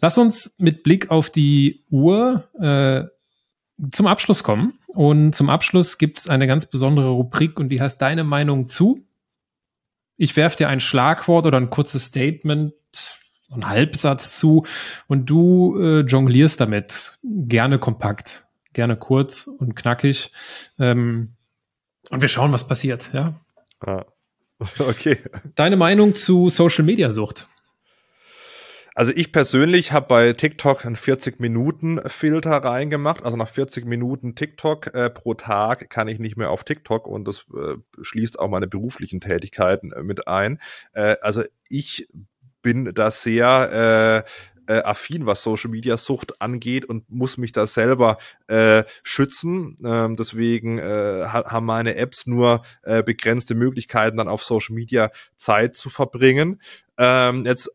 [0.00, 3.04] lass uns mit Blick auf die Uhr äh,
[3.90, 4.78] zum Abschluss kommen.
[4.88, 9.04] Und zum Abschluss gibt es eine ganz besondere Rubrik und die heißt Deine Meinung zu.
[10.16, 12.72] Ich werfe dir ein Schlagwort oder ein kurzes Statement,
[13.50, 14.66] einen Halbsatz zu
[15.06, 17.18] und du äh, jonglierst damit.
[17.22, 20.30] Gerne kompakt gerne kurz und knackig.
[20.78, 21.34] Ähm,
[22.10, 23.40] und wir schauen, was passiert, ja.
[23.80, 24.04] Ah,
[24.78, 25.18] okay.
[25.54, 27.48] Deine Meinung zu Social Media Sucht?
[28.98, 33.22] Also ich persönlich habe bei TikTok einen 40-Minuten-Filter reingemacht.
[33.22, 37.28] Also nach 40 Minuten TikTok äh, pro Tag kann ich nicht mehr auf TikTok und
[37.28, 40.60] das äh, schließt auch meine beruflichen Tätigkeiten äh, mit ein.
[40.94, 42.08] Äh, also ich
[42.60, 44.24] bin da sehr
[44.68, 49.78] äh, affin, was Social Media Sucht angeht und muss mich da selber äh, schützen.
[49.84, 55.74] Ähm, deswegen äh, haben meine Apps nur äh, begrenzte Möglichkeiten, dann auf Social Media Zeit
[55.74, 56.60] zu verbringen.
[56.98, 57.70] Ähm, jetzt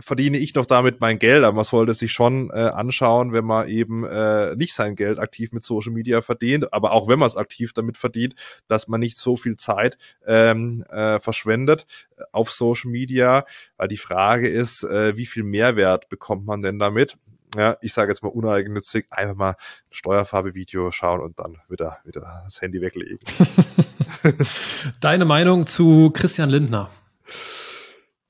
[0.00, 3.68] verdiene ich noch damit mein Geld, aber man sollte sich schon äh, anschauen, wenn man
[3.68, 7.36] eben äh, nicht sein Geld aktiv mit Social Media verdient, aber auch wenn man es
[7.36, 8.34] aktiv damit verdient,
[8.68, 11.86] dass man nicht so viel Zeit ähm, äh, verschwendet
[12.32, 13.44] auf Social Media,
[13.76, 17.16] weil die Frage ist, äh, wie viel Mehrwert bekommt man denn damit?
[17.56, 19.54] Ja, ich sage jetzt mal uneigennützig, einfach mal
[19.90, 23.18] Steuerfarbe-Video schauen und dann wieder, wieder das Handy weglegen.
[25.00, 26.90] Deine Meinung zu Christian Lindner?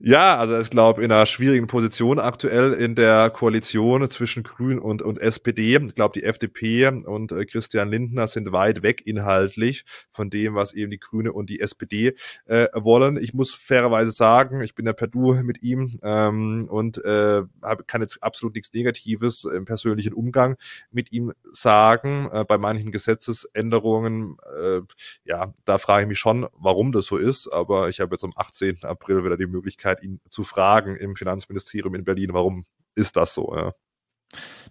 [0.02, 5.02] Ja, also ich glaube, in einer schwierigen Position aktuell in der Koalition zwischen Grün und,
[5.02, 5.76] und SPD.
[5.76, 10.72] Ich glaube, die FDP und äh, Christian Lindner sind weit weg inhaltlich von dem, was
[10.72, 12.14] eben die Grüne und die SPD
[12.46, 13.18] äh, wollen.
[13.18, 17.86] Ich muss fairerweise sagen, ich bin ja per Du mit ihm ähm, und äh, hab,
[17.86, 20.56] kann jetzt absolut nichts Negatives im persönlichen Umgang
[20.90, 22.30] mit ihm sagen.
[22.32, 24.80] Äh, bei manchen Gesetzesänderungen, äh,
[25.24, 27.48] ja, da frage ich mich schon, warum das so ist.
[27.48, 28.78] Aber ich habe jetzt am 18.
[28.84, 33.34] April wieder die Möglichkeit, Möglichkeit, ihn zu fragen im Finanzministerium in Berlin, warum ist das
[33.34, 33.54] so?
[33.54, 33.72] Ja.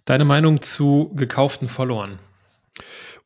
[0.04, 2.18] Deine Meinung zu gekauften Followern?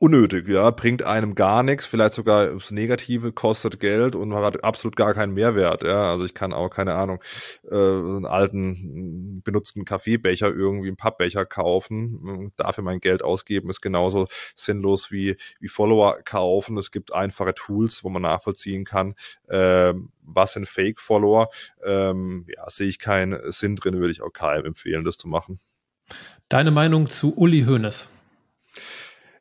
[0.05, 4.96] Unnötig, ja, bringt einem gar nichts, vielleicht sogar das Negative, kostet Geld und hat absolut
[4.96, 7.22] gar keinen Mehrwert, ja, also ich kann auch, keine Ahnung,
[7.70, 14.28] äh, einen alten, benutzten Kaffeebecher irgendwie, einen Pappbecher kaufen, dafür mein Geld ausgeben, ist genauso
[14.57, 19.14] sinnlos wie, wie Follower kaufen, es gibt einfache Tools, wo man nachvollziehen kann,
[19.48, 21.48] äh, was sind Fake-Follower,
[21.82, 25.61] ähm, ja, sehe ich keinen Sinn drin, würde ich auch keinem empfehlen, das zu machen.
[26.50, 28.09] Deine Meinung zu Uli Hoeneß?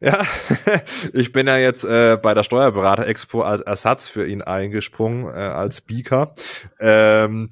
[0.03, 0.27] Ja,
[1.13, 5.37] ich bin ja jetzt äh, bei der Steuerberater Expo als Ersatz für ihn eingesprungen, äh,
[5.37, 6.35] als Speaker.
[6.77, 7.49] Ähm,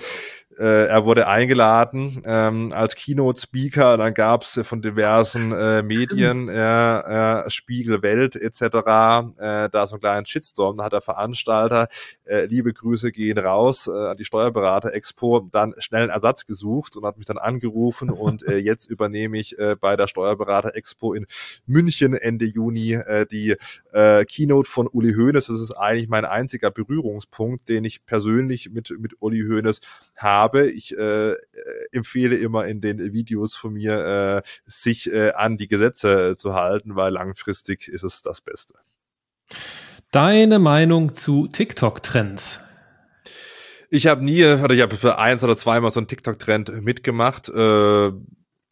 [0.58, 3.98] äh, er wurde eingeladen ähm, als Keynote-Speaker.
[3.98, 8.62] Dann gab es von diversen äh, Medien, äh, äh, Spiegel Welt etc.
[8.62, 10.78] Äh, da so einen kleinen Shitstorm.
[10.78, 11.88] Da hat der Veranstalter,
[12.26, 16.98] äh, liebe Grüße gehen raus äh, an die Steuerberater Expo, dann schnell einen Ersatz gesucht
[16.98, 21.14] und hat mich dann angerufen und äh, jetzt übernehme ich äh, bei der Steuerberater Expo
[21.14, 21.28] in
[21.66, 23.56] München Ende Juni äh, die
[23.94, 25.48] äh, Keynote von Uli Hoeneß.
[25.48, 29.80] Das ist eigentlich mein einziger Berührungspunkt, den ich persönlich mit mit Uli Hoeneß
[30.16, 30.70] habe habe.
[30.70, 31.36] Ich äh,
[31.92, 36.96] empfehle immer in den Videos von mir, äh, sich äh, an die Gesetze zu halten,
[36.96, 38.74] weil langfristig ist es das Beste.
[40.12, 42.60] Deine Meinung zu TikTok-Trends?
[43.90, 47.50] Ich habe nie, oder ich habe für eins oder zweimal so einen TikTok-Trend mitgemacht.
[47.50, 48.12] Äh,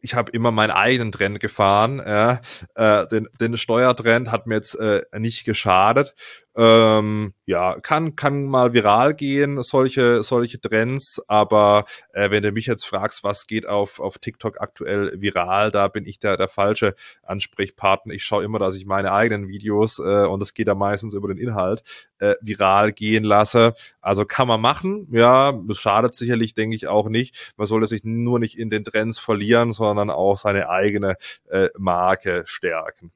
[0.02, 1.98] ich habe immer meinen eigenen Trend gefahren.
[1.98, 2.40] Ja.
[2.74, 6.14] Äh, den, den Steuertrend hat mir jetzt äh, nicht geschadet.
[6.62, 12.66] Ähm, ja, kann, kann mal viral gehen, solche, solche Trends, aber äh, wenn du mich
[12.66, 16.94] jetzt fragst, was geht auf, auf TikTok aktuell viral, da bin ich der, der falsche
[17.22, 18.12] Ansprechpartner.
[18.12, 21.28] Ich schaue immer, dass ich meine eigenen Videos, äh, und das geht da meistens über
[21.28, 21.82] den Inhalt,
[22.18, 23.72] äh, viral gehen lasse.
[24.02, 27.54] Also kann man machen, ja, das schadet sicherlich, denke ich, auch nicht.
[27.56, 31.14] Man sollte sich nur nicht in den Trends verlieren, sondern auch seine eigene
[31.48, 33.12] äh, Marke stärken.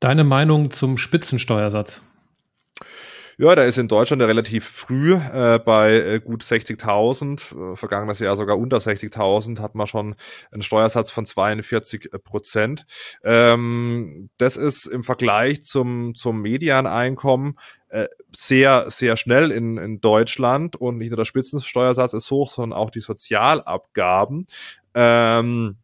[0.00, 2.02] Deine Meinung zum Spitzensteuersatz?
[3.38, 7.72] Ja, der ist in Deutschland ja relativ früh äh, bei äh, gut 60.000.
[7.72, 10.14] Äh, vergangenes Jahr sogar unter 60.000 hat man schon
[10.50, 12.86] einen Steuersatz von 42 Prozent.
[13.22, 17.58] Ähm, das ist im Vergleich zum, zum Medianeinkommen
[17.88, 22.78] äh, sehr, sehr schnell in, in Deutschland und nicht nur der Spitzensteuersatz ist hoch, sondern
[22.78, 24.46] auch die Sozialabgaben.
[24.94, 25.76] Ähm,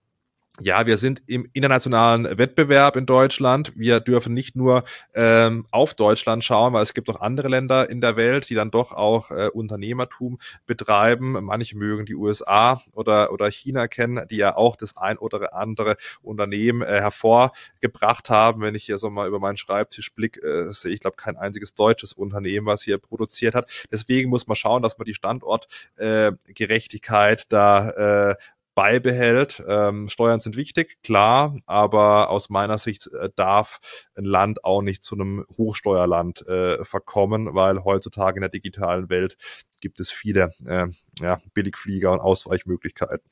[0.61, 3.73] ja, wir sind im internationalen Wettbewerb in Deutschland.
[3.75, 4.85] Wir dürfen nicht nur
[5.15, 8.71] ähm, auf Deutschland schauen, weil es gibt auch andere Länder in der Welt, die dann
[8.71, 11.43] doch auch äh, Unternehmertum betreiben.
[11.43, 15.97] Manche mögen die USA oder, oder China kennen, die ja auch das ein oder andere
[16.21, 18.61] Unternehmen äh, hervorgebracht haben.
[18.61, 21.73] Wenn ich hier so mal über meinen Schreibtisch blicke, äh, sehe ich, glaube kein einziges
[21.73, 23.71] deutsches Unternehmen, was hier produziert hat.
[23.91, 28.37] Deswegen muss man schauen, dass man die Standortgerechtigkeit äh, da äh,
[28.75, 29.63] beibehält.
[29.67, 33.81] Ähm, Steuern sind wichtig, klar, aber aus meiner Sicht äh, darf
[34.15, 39.37] ein Land auch nicht zu einem Hochsteuerland äh, verkommen, weil heutzutage in der digitalen Welt
[39.81, 40.87] gibt es viele äh,
[41.21, 43.29] ja, Billigflieger und Ausweichmöglichkeiten.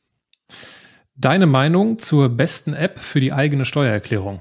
[1.14, 4.40] Deine Meinung zur besten App für die eigene Steuererklärung?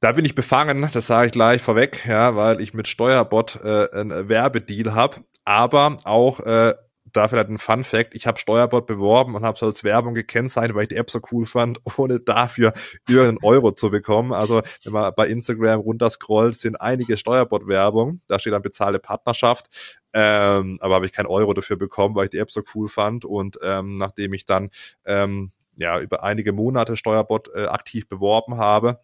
[0.00, 3.88] Da bin ich befangen, das sage ich gleich vorweg, ja, weil ich mit Steuerbot äh,
[3.92, 6.74] einen Werbedeal habe, aber auch äh,
[7.12, 10.74] da vielleicht ein Fun Fact, ich habe Steuerbot beworben und habe es als Werbung gekennzeichnet,
[10.74, 12.72] weil ich die App so cool fand, ohne dafür
[13.08, 14.32] irgendeinen Euro zu bekommen.
[14.32, 19.66] Also wenn man bei Instagram runterscrollt, sind einige Steuerbot-Werbung, da steht dann bezahlte Partnerschaft,
[20.12, 23.24] ähm, aber habe ich keinen Euro dafür bekommen, weil ich die App so cool fand.
[23.24, 24.70] Und ähm, nachdem ich dann
[25.04, 29.00] ähm, ja über einige Monate Steuerbot äh, aktiv beworben habe,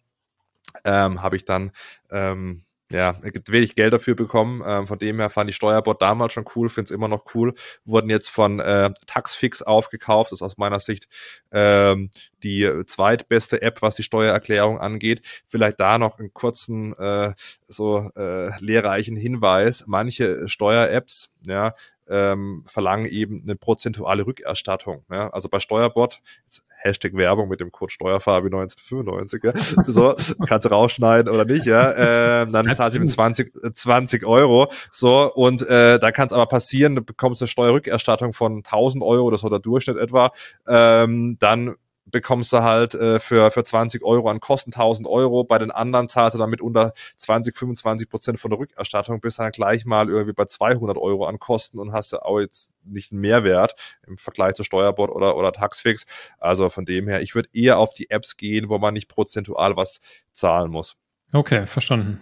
[0.83, 1.71] ähm, habe ich dann
[2.11, 3.15] ähm, ja,
[3.47, 4.61] wenig Geld dafür bekommen.
[4.65, 7.55] Ähm, von dem her fand ich Steuerbot damals schon cool, finde es immer noch cool.
[7.83, 10.31] Wurden jetzt von äh, Taxfix aufgekauft.
[10.31, 11.07] Das ist aus meiner Sicht
[11.51, 12.11] ähm,
[12.43, 15.21] die zweitbeste App, was die Steuererklärung angeht.
[15.47, 17.33] Vielleicht da noch einen kurzen, äh,
[17.67, 19.85] so äh, lehrreichen Hinweis.
[19.87, 21.73] Manche Steuer-Apps, ja,
[22.07, 25.05] ähm, verlangen eben eine prozentuale Rückerstattung.
[25.09, 25.29] Ja?
[25.29, 29.43] Also bei Steuerbot, jetzt Hashtag Werbung mit dem Code Steuerfabi 1995.
[29.43, 29.53] Ja.
[29.87, 30.15] So,
[30.47, 32.43] kannst du rausschneiden oder nicht, ja.
[32.43, 34.67] Ähm, dann zahlst du eben 20, 20 Euro.
[34.91, 39.31] So, und äh, da kann es aber passieren, du bekommst eine Steuerrückerstattung von 1000 Euro,
[39.31, 40.31] das war der Durchschnitt etwa.
[40.67, 41.75] Ähm, dann
[42.05, 45.43] bekommst du halt äh, für, für 20 Euro an Kosten 1000 Euro.
[45.43, 49.39] Bei den anderen zahlst du dann mit unter 20, 25 Prozent von der Rückerstattung, bist
[49.39, 53.11] dann gleich mal irgendwie bei 200 Euro an Kosten und hast ja auch jetzt nicht
[53.11, 53.75] einen Mehrwert
[54.07, 56.05] im Vergleich zu Steuerbord oder, oder Taxfix.
[56.39, 59.75] Also von dem her, ich würde eher auf die Apps gehen, wo man nicht prozentual
[59.75, 59.99] was
[60.31, 60.95] zahlen muss.
[61.33, 62.21] Okay, verstanden.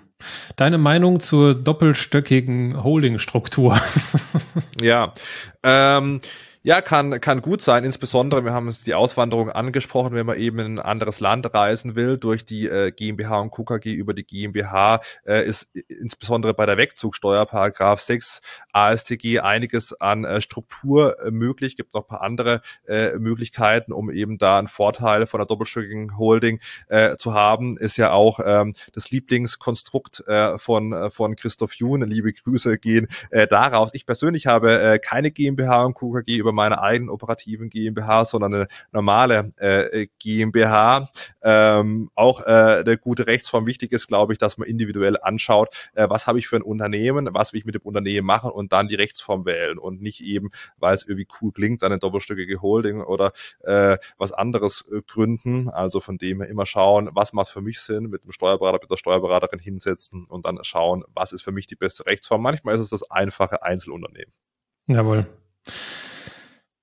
[0.55, 3.79] Deine Meinung zur doppelstöckigen Holdingstruktur?
[4.81, 5.13] ja,
[5.63, 6.21] ähm,
[6.66, 7.84] ja, kann, kann gut sein.
[7.84, 11.95] Insbesondere, wir haben uns die Auswanderung angesprochen, wenn man eben in ein anderes Land reisen
[11.95, 16.78] will, durch die äh, GmbH und KKG über die GmbH, äh, ist insbesondere bei der
[16.78, 18.39] Wegzugsteuer, Paragraph 6
[18.74, 21.78] ASTG, einiges an äh, Struktur äh, möglich.
[21.78, 26.17] Gibt noch ein paar andere äh, Möglichkeiten, um eben da einen Vorteil von der doppelstückigen
[26.17, 26.59] Holding
[26.89, 27.78] äh, zu haben.
[27.78, 32.01] Ist ja auch ähm, das Lieblingskonstrukt äh, von, äh, von Christoph Jun.
[32.01, 33.91] Liebe Grüße gehen äh, daraus.
[33.93, 38.67] Ich persönlich habe äh, keine GmbH und KKG über meine eigenen operativen GmbH, sondern eine
[38.91, 41.09] normale äh, GmbH.
[41.41, 46.09] Ähm, auch äh, eine gute Rechtsform wichtig ist, glaube ich, dass man individuell anschaut, äh,
[46.09, 48.88] was habe ich für ein Unternehmen, was will ich mit dem Unternehmen machen und dann
[48.88, 53.32] die Rechtsform wählen und nicht eben, weil es irgendwie cool klingt, eine doppelstöckige Holding oder
[53.61, 55.70] äh, was anderes äh, gründen.
[55.70, 58.91] Also von dem her immer schauen, was macht für mich Sinn, mit dem Steuerberater, mit
[58.91, 62.41] der Steuerberaterin hinsetzen und dann schauen, was ist für mich die beste Rechtsform.
[62.41, 64.34] Manchmal ist es das einfache Einzelunternehmen.
[64.88, 65.28] Jawohl.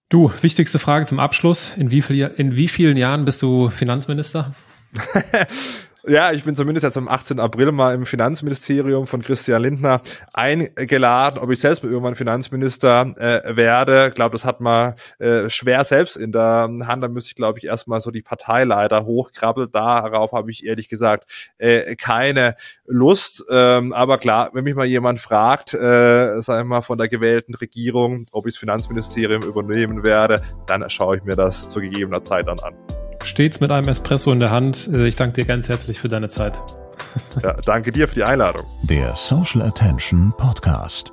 [0.09, 1.73] Du, wichtigste Frage zum Abschluss.
[1.77, 4.55] In wie, viel, in wie vielen Jahren bist du Finanzminister?
[6.07, 7.41] Ja, ich bin zumindest jetzt am 18.
[7.41, 10.01] April mal im Finanzministerium von Christian Lindner
[10.33, 14.09] eingeladen, ob ich selbst irgendwann Finanzminister äh, werde.
[14.09, 17.05] Ich glaube, das hat man äh, schwer selbst in der Hand.
[17.05, 19.71] Da müsste ich, glaube ich, erstmal so die Parteileiter hochkrabbeln.
[19.73, 23.45] Darauf habe ich ehrlich gesagt äh, keine Lust.
[23.51, 27.55] Ähm, aber klar, wenn mich mal jemand fragt, äh, sagen wir mal von der gewählten
[27.55, 32.49] Regierung, ob ich das Finanzministerium übernehmen werde, dann schaue ich mir das zu gegebener Zeit
[32.49, 32.75] dann an
[33.23, 34.89] stets mit einem Espresso in der Hand.
[34.93, 36.61] Äh, ich danke dir ganz herzlich für deine Zeit.
[37.43, 38.65] Ja, danke dir für die Einladung.
[38.83, 41.13] Der Social Attention Podcast.